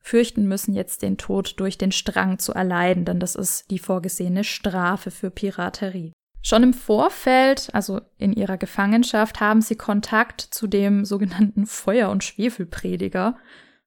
[0.00, 4.44] fürchten müssen jetzt den Tod durch den Strang zu erleiden, denn das ist die vorgesehene
[4.44, 6.12] Strafe für Piraterie.
[6.42, 12.24] Schon im Vorfeld, also in ihrer Gefangenschaft, haben sie Kontakt zu dem sogenannten Feuer- und
[12.24, 13.36] Schwefelprediger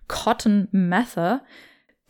[0.07, 1.41] Cotton Mather,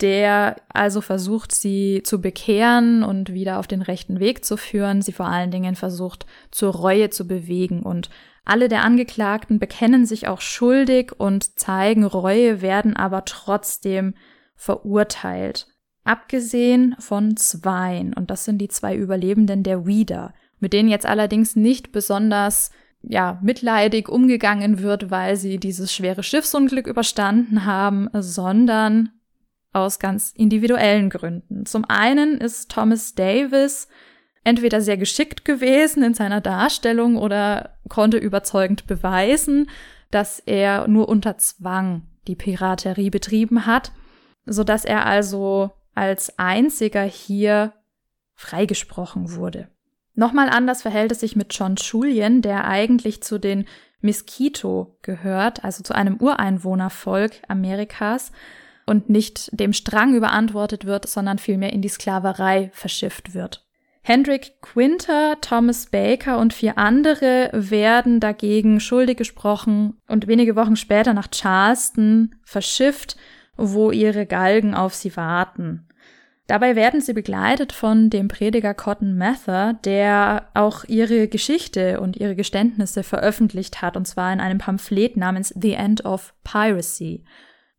[0.01, 5.13] der also versucht, sie zu bekehren und wieder auf den rechten Weg zu führen, sie
[5.13, 8.09] vor allen Dingen versucht, zur Reue zu bewegen und
[8.45, 14.15] alle der Angeklagten bekennen sich auch schuldig und zeigen Reue, werden aber trotzdem
[14.55, 15.67] verurteilt.
[16.03, 21.55] Abgesehen von zweien, und das sind die zwei Überlebenden der Wieder, mit denen jetzt allerdings
[21.55, 22.71] nicht besonders
[23.01, 29.09] ja, mitleidig umgegangen wird, weil sie dieses schwere Schiffsunglück überstanden haben, sondern
[29.73, 31.65] aus ganz individuellen Gründen.
[31.65, 33.87] Zum einen ist Thomas Davis
[34.43, 39.69] entweder sehr geschickt gewesen in seiner Darstellung oder konnte überzeugend beweisen,
[40.11, 43.91] dass er nur unter Zwang die Piraterie betrieben hat,
[44.45, 47.73] so dass er also als einziger hier
[48.35, 49.69] freigesprochen wurde.
[50.15, 53.65] Nochmal anders verhält es sich mit John Julian, der eigentlich zu den
[54.01, 58.31] Miskito gehört, also zu einem Ureinwohnervolk Amerikas,
[58.85, 63.62] und nicht dem Strang überantwortet wird, sondern vielmehr in die Sklaverei verschifft wird.
[64.05, 71.13] Hendrik Quinter, Thomas Baker und vier andere werden dagegen schuldig gesprochen und wenige Wochen später
[71.13, 73.15] nach Charleston verschifft,
[73.55, 75.87] wo ihre Galgen auf sie warten.
[76.47, 82.35] Dabei werden sie begleitet von dem Prediger Cotton Mather, der auch ihre Geschichte und ihre
[82.35, 87.23] Geständnisse veröffentlicht hat, und zwar in einem Pamphlet namens The End of Piracy.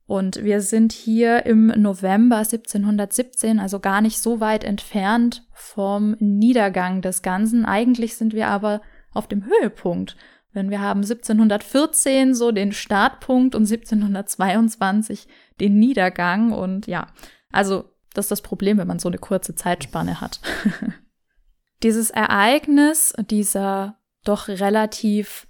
[0.07, 7.01] Und wir sind hier im November 1717, also gar nicht so weit entfernt vom Niedergang
[7.01, 7.65] des Ganzen.
[7.65, 8.83] Eigentlich sind wir aber
[9.15, 10.17] auf dem Höhepunkt.
[10.53, 15.27] Wenn wir haben 1714 so den Startpunkt und 1722
[15.61, 17.07] den Niedergang und ja,
[17.51, 20.41] also das ist das Problem, wenn man so eine kurze Zeitspanne hat.
[21.83, 25.47] Dieses Ereignis, dieser doch relativ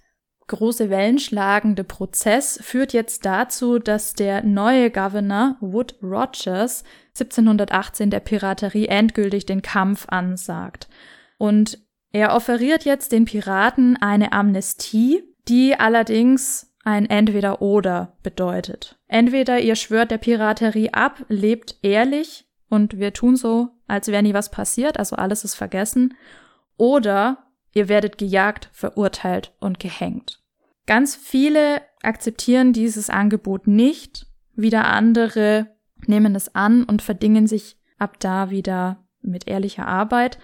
[0.47, 6.85] große Wellen schlagende Prozess führt jetzt dazu, dass der neue Governor Wood Rogers
[7.19, 10.89] 1718 der Piraterie endgültig den Kampf ansagt.
[11.39, 11.79] Und
[12.13, 18.99] er offeriert jetzt den Piraten eine Amnestie, die allerdings ein Entweder-Oder bedeutet.
[19.09, 24.35] Entweder ihr schwört der Piraterie ab, lebt ehrlich und wir tun so, als wäre nie
[24.35, 26.15] was passiert, also alles ist vergessen,
[26.77, 27.44] oder
[27.75, 30.41] Ihr werdet gejagt, verurteilt und gehängt.
[30.87, 35.75] Ganz viele akzeptieren dieses Angebot nicht, wieder andere
[36.07, 40.39] nehmen es an und verdingen sich ab da wieder mit ehrlicher Arbeit.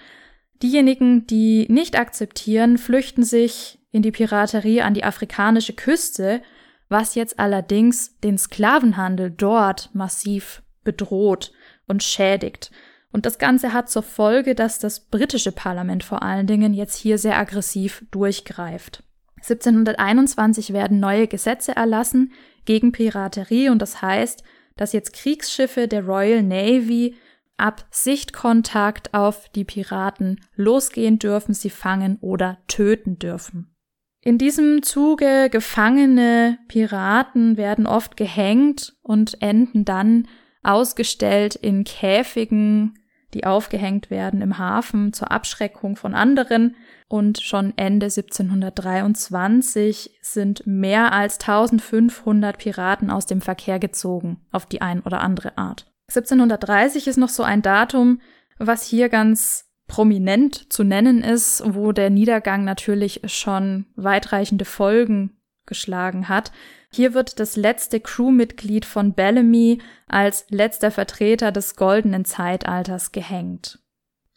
[0.63, 6.43] Diejenigen, die nicht akzeptieren, flüchten sich in die Piraterie an die afrikanische Küste,
[6.89, 11.53] was jetzt allerdings den Sklavenhandel dort massiv bedroht
[11.87, 12.71] und schädigt.
[13.13, 17.19] Und das Ganze hat zur Folge, dass das britische Parlament vor allen Dingen jetzt hier
[17.19, 19.03] sehr aggressiv durchgreift.
[19.37, 22.33] 1721 werden neue Gesetze erlassen
[22.65, 24.45] gegen Piraterie und das heißt,
[24.77, 27.17] dass jetzt Kriegsschiffe der Royal Navy
[27.57, 33.75] ab Sichtkontakt auf die Piraten losgehen dürfen, sie fangen oder töten dürfen.
[34.23, 40.29] In diesem Zuge gefangene Piraten werden oft gehängt und enden dann
[40.63, 42.99] ausgestellt in Käfigen
[43.35, 46.77] die aufgehängt werden im Hafen zur Abschreckung von anderen.
[47.09, 54.81] Und schon Ende 1723 sind mehr als 1500 Piraten aus dem Verkehr gezogen, auf die
[54.81, 55.87] ein oder andere Art.
[56.09, 58.21] 1730 ist noch so ein Datum,
[58.59, 66.29] was hier ganz prominent zu nennen ist, wo der Niedergang natürlich schon weitreichende Folgen geschlagen
[66.29, 66.53] hat.
[66.93, 73.79] Hier wird das letzte Crewmitglied von Bellamy als letzter Vertreter des goldenen Zeitalters gehängt.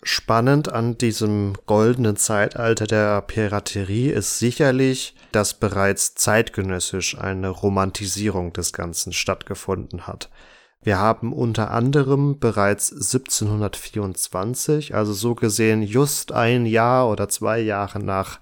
[0.04, 8.74] Spannend an diesem goldenen Zeitalter der Piraterie ist sicherlich, dass bereits zeitgenössisch eine Romantisierung des
[8.74, 10.30] Ganzen stattgefunden hat.
[10.82, 18.00] Wir haben unter anderem bereits 1724, also so gesehen just ein Jahr oder zwei Jahre
[18.00, 18.42] nach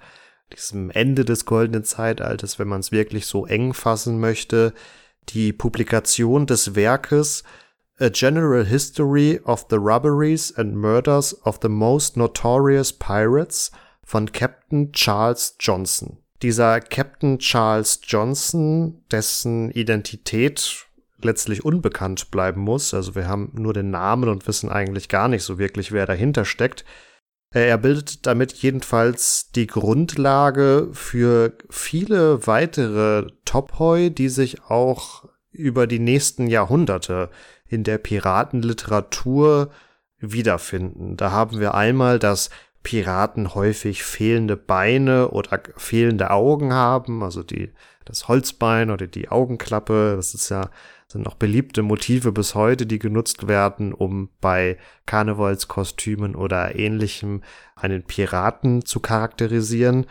[0.53, 4.73] diesem Ende des goldenen Zeitalters, wenn man es wirklich so eng fassen möchte,
[5.29, 7.43] die Publikation des Werkes
[7.99, 13.71] A General History of the Robberies and Murders of the Most Notorious Pirates
[14.03, 16.17] von Captain Charles Johnson.
[16.41, 20.87] Dieser Captain Charles Johnson, dessen Identität
[21.23, 22.95] letztlich unbekannt bleiben muss.
[22.95, 26.45] Also wir haben nur den Namen und wissen eigentlich gar nicht so wirklich, wer dahinter
[26.45, 26.83] steckt.
[27.53, 35.87] Äh, er bildet damit jedenfalls die Grundlage für viele weitere Tophoi, die sich auch über
[35.87, 37.29] die nächsten Jahrhunderte
[37.67, 39.71] in der Piratenliteratur
[40.19, 41.17] wiederfinden.
[41.17, 42.49] Da haben wir einmal, dass
[42.83, 47.71] Piraten häufig fehlende Beine oder fehlende Augen haben, also die
[48.05, 50.69] das Holzbein oder die Augenklappe, das ist ja
[51.11, 57.43] sind noch beliebte Motive bis heute, die genutzt werden, um bei Karnevalskostümen oder ähnlichem
[57.75, 60.05] einen Piraten zu charakterisieren.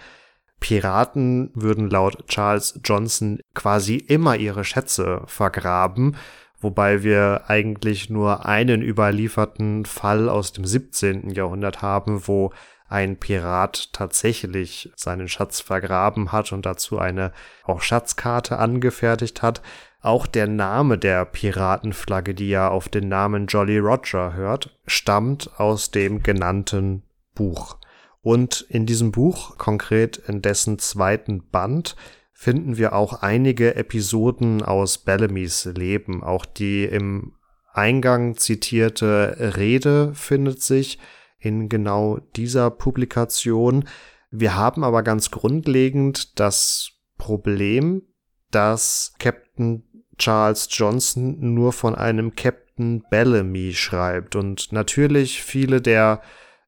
[0.61, 6.16] Piraten würden laut Charles Johnson quasi immer ihre Schätze vergraben,
[6.61, 11.30] wobei wir eigentlich nur einen überlieferten Fall aus dem 17.
[11.30, 12.53] Jahrhundert haben, wo
[12.90, 17.32] ein Pirat tatsächlich seinen Schatz vergraben hat und dazu eine
[17.64, 19.62] auch Schatzkarte angefertigt hat.
[20.03, 25.90] Auch der Name der Piratenflagge, die ja auf den Namen Jolly Roger hört, stammt aus
[25.90, 27.03] dem genannten
[27.34, 27.76] Buch.
[28.22, 31.96] Und in diesem Buch, konkret in dessen zweiten Band,
[32.32, 36.22] finden wir auch einige Episoden aus Bellamys Leben.
[36.22, 37.34] Auch die im
[37.72, 40.98] Eingang zitierte Rede findet sich
[41.38, 43.84] in genau dieser Publikation.
[44.30, 48.03] Wir haben aber ganz grundlegend das Problem,
[48.51, 49.84] dass Captain
[50.21, 54.37] Charles Johnson nur von einem Captain Bellamy schreibt.
[54.37, 56.21] Und natürlich viele der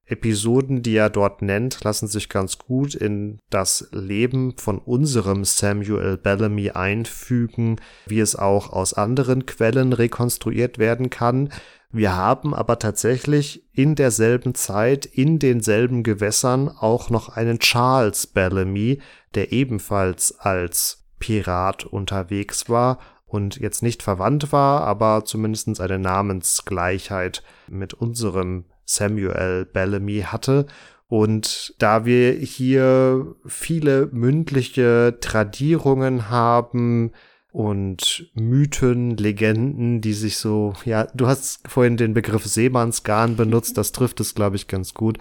[0.07, 6.16] Episoden, die er dort nennt, lassen sich ganz gut in das Leben von unserem Samuel
[6.16, 7.76] Bellamy einfügen,
[8.07, 11.50] wie es auch aus anderen Quellen rekonstruiert werden kann.
[11.90, 19.00] Wir haben aber tatsächlich in derselben Zeit, in denselben Gewässern auch noch einen Charles Bellamy,
[19.34, 22.98] der ebenfalls als Pirat unterwegs war
[23.32, 30.66] und jetzt nicht verwandt war, aber zumindest eine Namensgleichheit mit unserem Samuel Bellamy hatte.
[31.08, 37.12] Und da wir hier viele mündliche Tradierungen haben
[37.52, 43.92] und Mythen, Legenden, die sich so, ja, du hast vorhin den Begriff Seemannsgarn benutzt, das
[43.92, 45.16] trifft es, glaube ich, ganz gut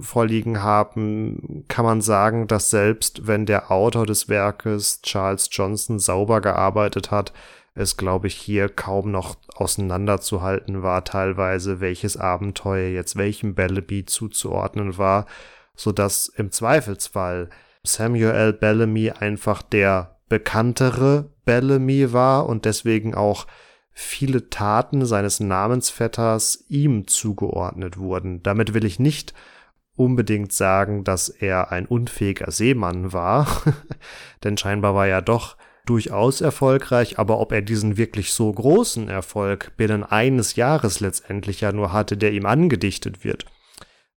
[0.00, 6.40] vorliegen haben, kann man sagen, dass selbst wenn der Autor des Werkes Charles Johnson sauber
[6.40, 7.32] gearbeitet hat,
[7.74, 14.96] es, glaube ich, hier kaum noch auseinanderzuhalten war, teilweise, welches Abenteuer jetzt welchem Bellamy zuzuordnen
[14.96, 15.26] war,
[15.74, 17.50] so dass im Zweifelsfall
[17.82, 23.46] Samuel Bellamy einfach der bekanntere Bellamy war und deswegen auch
[23.92, 28.42] viele Taten seines Namensvetters ihm zugeordnet wurden.
[28.42, 29.34] Damit will ich nicht
[29.96, 33.46] unbedingt sagen, dass er ein unfähiger Seemann war,
[34.44, 39.76] denn scheinbar war er doch durchaus erfolgreich, aber ob er diesen wirklich so großen Erfolg
[39.76, 43.44] binnen eines Jahres letztendlich ja nur hatte, der ihm angedichtet wird,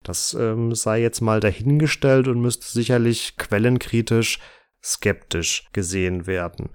[0.02, 4.38] das ähm, sei jetzt mal dahingestellt und müsste sicherlich quellenkritisch
[4.82, 6.70] skeptisch gesehen werden.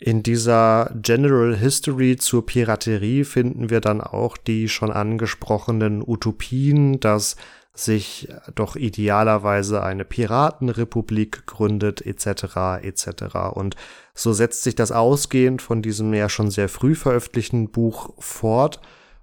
[0.00, 7.36] In dieser General History zur Piraterie finden wir dann auch die schon angesprochenen Utopien, dass
[7.78, 12.82] sich doch idealerweise eine Piratenrepublik gründet etc.
[12.82, 13.36] etc.
[13.52, 13.76] Und
[14.14, 18.80] so setzt sich das ausgehend von diesem ja schon sehr früh veröffentlichten Buch fort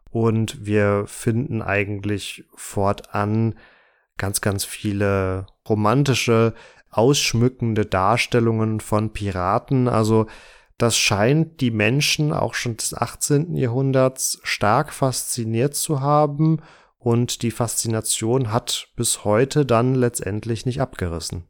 [0.10, 3.56] und wir finden eigentlich fortan
[4.18, 6.54] ganz, ganz viele romantische,
[6.90, 9.90] ausschmückende Darstellungen von Piraten.
[9.90, 10.28] Also
[10.78, 13.58] das scheint die Menschen auch schon des 18.
[13.58, 16.62] Jahrhunderts stark fasziniert zu haben
[17.06, 21.44] und die Faszination hat bis heute dann letztendlich nicht abgerissen.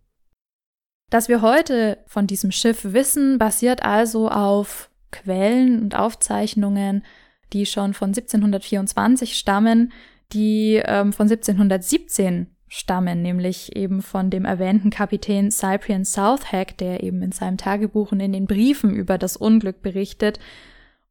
[1.10, 7.06] Dass wir heute von diesem Schiff wissen, basiert also auf Quellen und Aufzeichnungen,
[7.54, 9.94] die schon von 1724 stammen,
[10.34, 17.22] die ähm, von 1717 stammen, nämlich eben von dem erwähnten Kapitän Cyprian Southhack, der eben
[17.22, 20.38] in seinem Tagebuch und in den Briefen über das Unglück berichtet.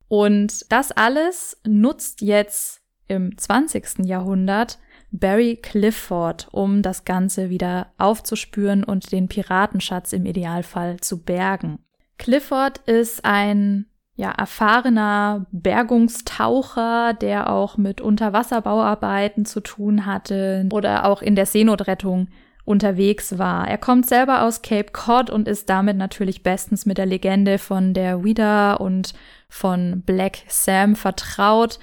[0.09, 4.07] Und das alles nutzt jetzt im 20.
[4.07, 4.79] Jahrhundert
[5.11, 11.79] Barry Clifford, um das Ganze wieder aufzuspüren und den Piratenschatz im Idealfall zu bergen.
[12.19, 13.87] Clifford ist ein
[14.17, 22.29] ja, erfahrener Bergungstaucher, der auch mit Unterwasserbauarbeiten zu tun hatte oder auch in der Seenotrettung
[22.65, 23.69] unterwegs war.
[23.69, 27.93] Er kommt selber aus Cape Cod und ist damit natürlich bestens mit der Legende von
[27.93, 29.15] der Wida und
[29.49, 31.79] von Black Sam vertraut,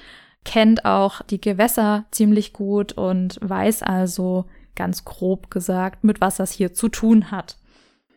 [0.45, 6.51] kennt auch die Gewässer ziemlich gut und weiß also ganz grob gesagt, mit was das
[6.51, 7.57] hier zu tun hat.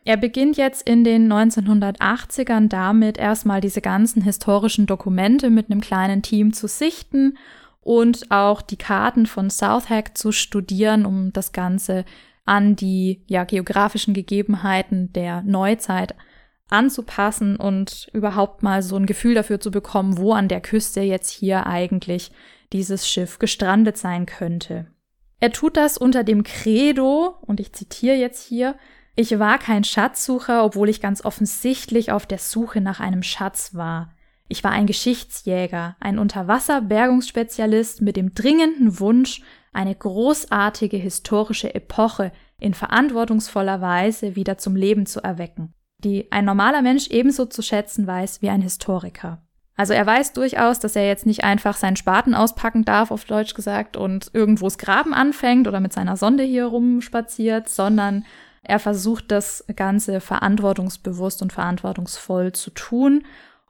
[0.05, 6.21] Er beginnt jetzt in den 1980ern damit, erstmal diese ganzen historischen Dokumente mit einem kleinen
[6.21, 7.37] Team zu sichten
[7.81, 12.05] und auch die Karten von Southhack zu studieren, um das Ganze
[12.45, 16.15] an die ja, geografischen Gegebenheiten der Neuzeit
[16.69, 21.29] anzupassen und überhaupt mal so ein Gefühl dafür zu bekommen, wo an der Küste jetzt
[21.29, 22.31] hier eigentlich
[22.73, 24.87] dieses Schiff gestrandet sein könnte.
[25.39, 28.75] Er tut das unter dem Credo, und ich zitiere jetzt hier,
[29.15, 34.11] ich war kein Schatzsucher, obwohl ich ganz offensichtlich auf der Suche nach einem Schatz war.
[34.47, 39.41] Ich war ein Geschichtsjäger, ein Unterwasserbergungsspezialist mit dem dringenden Wunsch,
[39.71, 46.81] eine großartige historische Epoche in verantwortungsvoller Weise wieder zum Leben zu erwecken, die ein normaler
[46.81, 49.41] Mensch ebenso zu schätzen weiß wie ein Historiker.
[49.77, 53.53] Also er weiß durchaus, dass er jetzt nicht einfach seinen Spaten auspacken darf, auf Deutsch
[53.53, 58.23] gesagt, und irgendwo's Graben anfängt oder mit seiner Sonde hier rumspaziert, sondern
[58.63, 63.23] er versucht das Ganze verantwortungsbewusst und verantwortungsvoll zu tun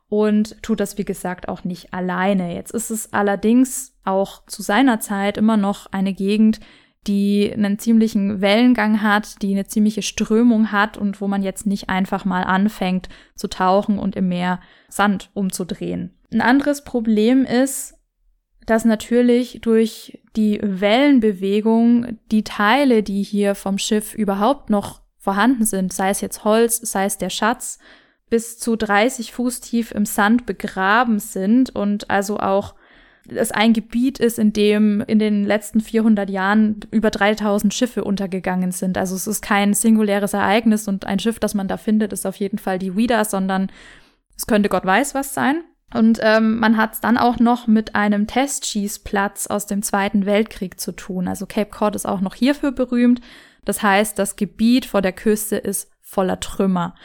[0.07, 2.53] und tut das, wie gesagt, auch nicht alleine.
[2.53, 6.59] Jetzt ist es allerdings auch zu seiner Zeit immer noch eine Gegend,
[7.07, 11.89] die einen ziemlichen Wellengang hat, die eine ziemliche Strömung hat und wo man jetzt nicht
[11.89, 16.13] einfach mal anfängt zu tauchen und im Meer Sand umzudrehen.
[16.31, 17.95] Ein anderes Problem ist,
[18.65, 25.93] dass natürlich durch die Wellenbewegung die Teile, die hier vom Schiff überhaupt noch vorhanden sind,
[25.93, 27.79] sei es jetzt Holz, sei es der Schatz,
[28.29, 32.75] bis zu 30 Fuß tief im Sand begraben sind und also auch
[33.27, 38.71] es ein Gebiet ist, in dem in den letzten 400 Jahren über 3000 Schiffe untergegangen
[38.71, 38.97] sind.
[38.97, 42.35] Also es ist kein singuläres Ereignis und ein Schiff, das man da findet, ist auf
[42.35, 43.71] jeden Fall die Wida, sondern
[44.37, 45.63] es könnte Gott weiß was sein.
[45.93, 50.79] Und ähm, man hat es dann auch noch mit einem Testschießplatz aus dem Zweiten Weltkrieg
[50.79, 51.27] zu tun.
[51.27, 53.21] Also Cape Cod ist auch noch hierfür berühmt.
[53.63, 56.95] Das heißt, das Gebiet vor der Küste ist voller Trümmer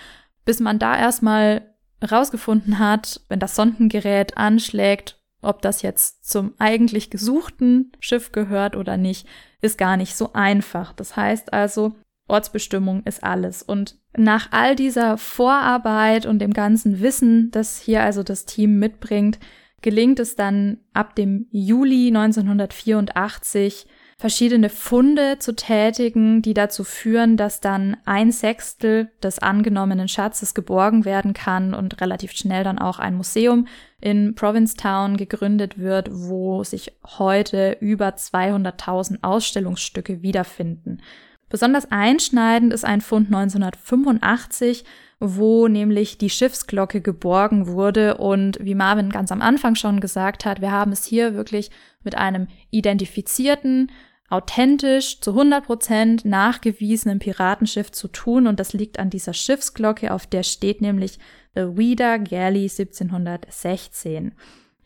[0.51, 1.63] bis man da erstmal
[2.11, 8.97] rausgefunden hat, wenn das Sondengerät anschlägt, ob das jetzt zum eigentlich gesuchten Schiff gehört oder
[8.97, 9.27] nicht,
[9.61, 10.93] ist gar nicht so einfach.
[10.93, 11.95] Das heißt also,
[12.29, 13.63] Ortsbestimmung ist alles.
[13.63, 19.39] Und nach all dieser Vorarbeit und dem ganzen Wissen, das hier also das Team mitbringt,
[19.83, 23.87] gelingt es dann ab dem Juli 1984
[24.19, 31.07] verschiedene Funde zu tätigen, die dazu führen, dass dann ein Sechstel des angenommenen Schatzes geborgen
[31.07, 33.67] werden kann und relativ schnell dann auch ein Museum
[34.01, 41.01] in Provincetown gegründet wird, wo sich heute über 200.000 Ausstellungsstücke wiederfinden.
[41.49, 44.85] Besonders einschneidend ist ein Fund 1985,
[45.19, 48.17] wo nämlich die Schiffsglocke geborgen wurde.
[48.19, 51.71] Und wie Marvin ganz am Anfang schon gesagt hat, wir haben es hier wirklich
[52.05, 53.91] mit einem identifizierten,
[54.31, 60.45] authentisch zu 100% nachgewiesenen Piratenschiff zu tun und das liegt an dieser Schiffsglocke, auf der
[60.45, 61.19] steht nämlich
[61.55, 64.35] The Wida Galley 1716.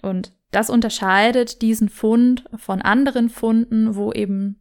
[0.02, 4.60] Und das unterscheidet diesen Fund von anderen Funden, wo eben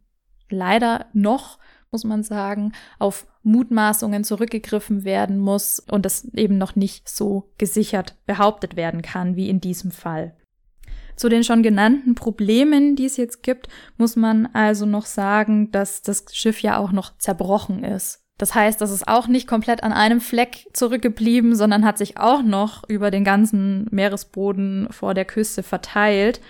[0.50, 1.58] leider noch,
[1.90, 8.16] muss man sagen, auf Mutmaßungen zurückgegriffen werden muss und das eben noch nicht so gesichert
[8.26, 10.34] behauptet werden kann wie in diesem Fall.
[11.16, 16.02] Zu den schon genannten Problemen, die es jetzt gibt, muss man also noch sagen, dass
[16.02, 18.23] das Schiff ja auch noch zerbrochen ist.
[18.38, 22.42] Das heißt, das ist auch nicht komplett an einem Fleck zurückgeblieben, sondern hat sich auch
[22.42, 26.40] noch über den ganzen Meeresboden vor der Küste verteilt.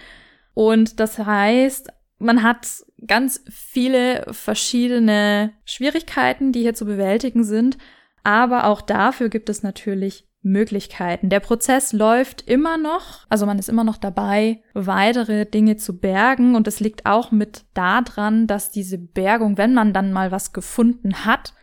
[0.55, 2.67] Und das heißt, man hat
[3.07, 7.77] ganz viele verschiedene Schwierigkeiten, die hier zu bewältigen sind.
[8.23, 11.31] Aber auch dafür gibt es natürlich Möglichkeiten.
[11.31, 16.55] Der Prozess läuft immer noch, also man ist immer noch dabei, weitere Dinge zu bergen
[16.55, 21.25] und es liegt auch mit daran, dass diese Bergung, wenn man dann mal was gefunden
[21.25, 21.55] hat,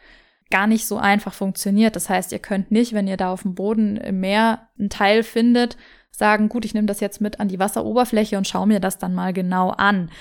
[0.51, 1.95] gar nicht so einfach funktioniert.
[1.95, 5.23] Das heißt, ihr könnt nicht, wenn ihr da auf dem Boden im Meer einen Teil
[5.23, 5.77] findet,
[6.11, 9.15] sagen, gut, ich nehme das jetzt mit an die Wasseroberfläche und schaue mir das dann
[9.15, 10.11] mal genau an.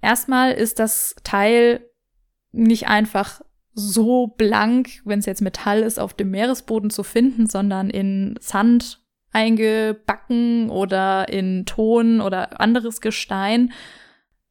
[0.00, 1.80] Erstmal ist das Teil
[2.52, 3.40] nicht einfach
[3.74, 9.00] so blank, wenn es jetzt Metall ist, auf dem Meeresboden zu finden, sondern in Sand
[9.32, 13.72] eingebacken oder in Ton oder anderes Gestein.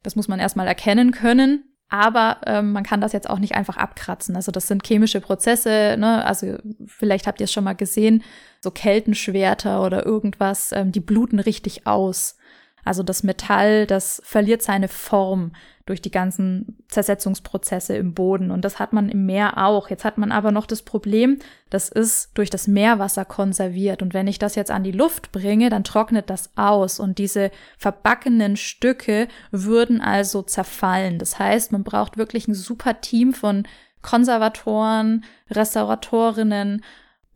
[0.02, 1.64] Das muss man erstmal erkennen können.
[1.90, 4.36] Aber ähm, man kann das jetzt auch nicht einfach abkratzen.
[4.36, 6.24] Also das sind chemische Prozesse, ne?
[6.24, 8.22] Also vielleicht habt ihr es schon mal gesehen,
[8.60, 12.37] so Keltenschwerter oder irgendwas, ähm, die bluten richtig aus.
[12.84, 15.52] Also das Metall, das verliert seine Form
[15.88, 18.50] durch die ganzen Zersetzungsprozesse im Boden.
[18.50, 19.88] Und das hat man im Meer auch.
[19.88, 21.38] Jetzt hat man aber noch das Problem,
[21.70, 24.02] das ist durch das Meerwasser konserviert.
[24.02, 27.00] Und wenn ich das jetzt an die Luft bringe, dann trocknet das aus.
[27.00, 31.18] Und diese verbackenen Stücke würden also zerfallen.
[31.18, 33.66] Das heißt, man braucht wirklich ein super Team von
[34.02, 36.84] Konservatoren, Restauratorinnen,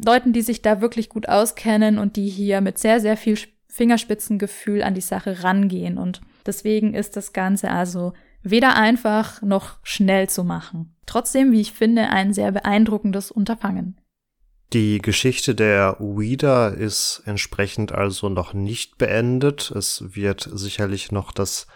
[0.04, 3.36] Leuten, die sich da wirklich gut auskennen und die hier mit sehr, sehr viel
[3.72, 5.96] Fingerspitzengefühl an die Sache rangehen.
[5.96, 8.12] Und deswegen ist das Ganze also
[8.42, 10.94] weder einfach noch schnell zu machen.
[11.06, 13.98] Trotzdem, wie ich finde, ein sehr beeindruckendes Unterfangen.
[14.74, 19.70] Die Geschichte der Ouida ist entsprechend also noch nicht beendet.
[19.70, 21.66] Es wird sicherlich noch das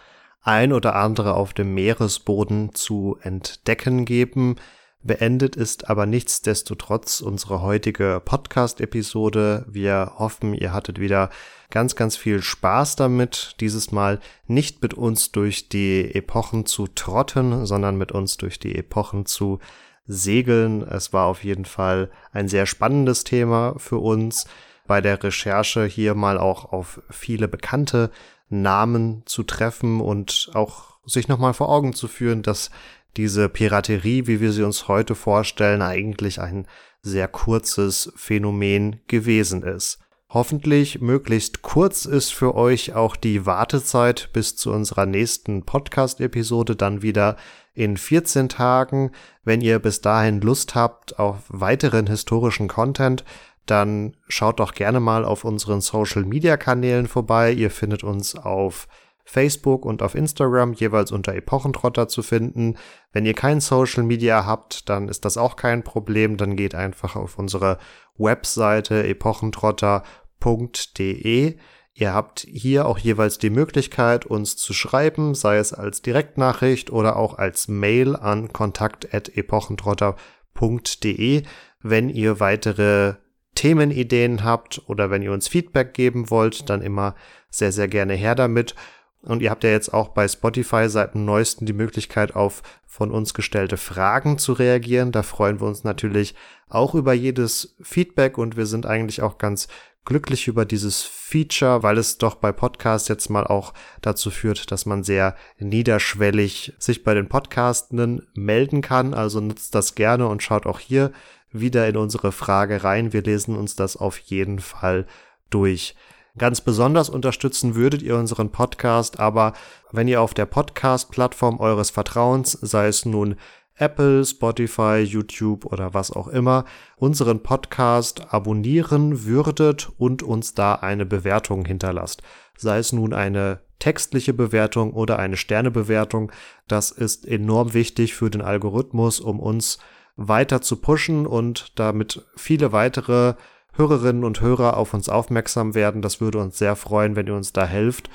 [0.41, 4.55] ein oder andere auf dem Meeresboden zu entdecken geben.
[5.03, 9.65] Beendet ist aber nichtsdestotrotz unsere heutige Podcast-Episode.
[9.67, 11.29] Wir hoffen, ihr hattet wieder
[11.69, 17.65] ganz, ganz viel Spaß damit, dieses Mal nicht mit uns durch die Epochen zu trotten,
[17.65, 19.59] sondern mit uns durch die Epochen zu
[20.05, 20.81] segeln.
[20.81, 24.45] Es war auf jeden Fall ein sehr spannendes Thema für uns,
[24.87, 28.09] bei der Recherche hier mal auch auf viele bekannte
[28.49, 32.71] Namen zu treffen und auch sich nochmal vor Augen zu führen, dass
[33.17, 36.67] diese Piraterie, wie wir sie uns heute vorstellen, eigentlich ein
[37.01, 39.99] sehr kurzes Phänomen gewesen ist.
[40.29, 47.01] Hoffentlich möglichst kurz ist für euch auch die Wartezeit bis zu unserer nächsten Podcast-Episode dann
[47.01, 47.37] wieder
[47.73, 49.11] in 14 Tagen.
[49.45, 53.23] Wenn ihr bis dahin Lust habt auf weiteren historischen Content,
[53.65, 57.53] dann schaut doch gerne mal auf unseren Social-Media-Kanälen vorbei.
[57.53, 58.89] Ihr findet uns auf
[59.27, 62.77] Facebook und auf Instagram jeweils unter Epochentrotter zu finden.
[63.11, 66.37] Wenn ihr kein Social Media habt, dann ist das auch kein Problem.
[66.37, 67.77] Dann geht einfach auf unsere
[68.17, 71.57] Webseite epochentrotter.de.
[71.93, 77.17] Ihr habt hier auch jeweils die Möglichkeit, uns zu schreiben, sei es als Direktnachricht oder
[77.17, 81.43] auch als Mail an kontakt.epochentrotter.de,
[81.81, 83.15] wenn ihr weitere
[83.55, 87.15] Themenideen habt oder wenn ihr uns Feedback geben wollt, dann immer
[87.49, 88.75] sehr, sehr gerne her damit.
[89.21, 93.11] Und ihr habt ja jetzt auch bei Spotify seit dem neuesten die Möglichkeit, auf von
[93.11, 95.11] uns gestellte Fragen zu reagieren.
[95.11, 96.35] Da freuen wir uns natürlich
[96.69, 99.67] auch über jedes Feedback und wir sind eigentlich auch ganz
[100.07, 104.85] glücklich über dieses Feature, weil es doch bei Podcasts jetzt mal auch dazu führt, dass
[104.85, 109.13] man sehr niederschwellig sich bei den Podcastenden melden kann.
[109.13, 111.11] Also nutzt das gerne und schaut auch hier
[111.51, 113.11] wieder in unsere Frage rein.
[113.11, 115.05] Wir lesen uns das auf jeden Fall
[115.49, 115.95] durch.
[116.37, 119.53] Ganz besonders unterstützen würdet ihr unseren Podcast, aber
[119.91, 123.37] wenn ihr auf der Podcast-Plattform eures Vertrauens, sei es nun
[123.75, 126.65] Apple, Spotify, YouTube oder was auch immer,
[126.95, 132.21] unseren Podcast abonnieren würdet und uns da eine Bewertung hinterlasst.
[132.55, 136.31] Sei es nun eine textliche Bewertung oder eine Sternebewertung.
[136.67, 139.77] Das ist enorm wichtig für den Algorithmus, um uns
[140.15, 143.35] weiter zu pushen und damit viele weitere
[143.77, 146.01] Hörerinnen und Hörer auf uns aufmerksam werden.
[146.01, 148.09] Das würde uns sehr freuen, wenn ihr uns da helft.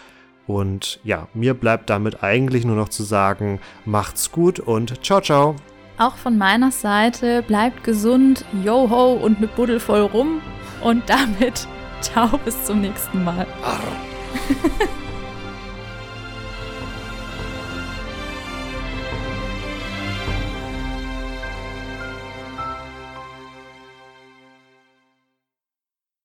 [0.46, 5.56] Und ja, mir bleibt damit eigentlich nur noch zu sagen, macht's gut und ciao, ciao.
[5.98, 10.40] Auch von meiner Seite bleibt gesund, yo ho und mit Buddel voll rum.
[10.82, 11.68] Und damit
[12.00, 13.46] ciao bis zum nächsten Mal.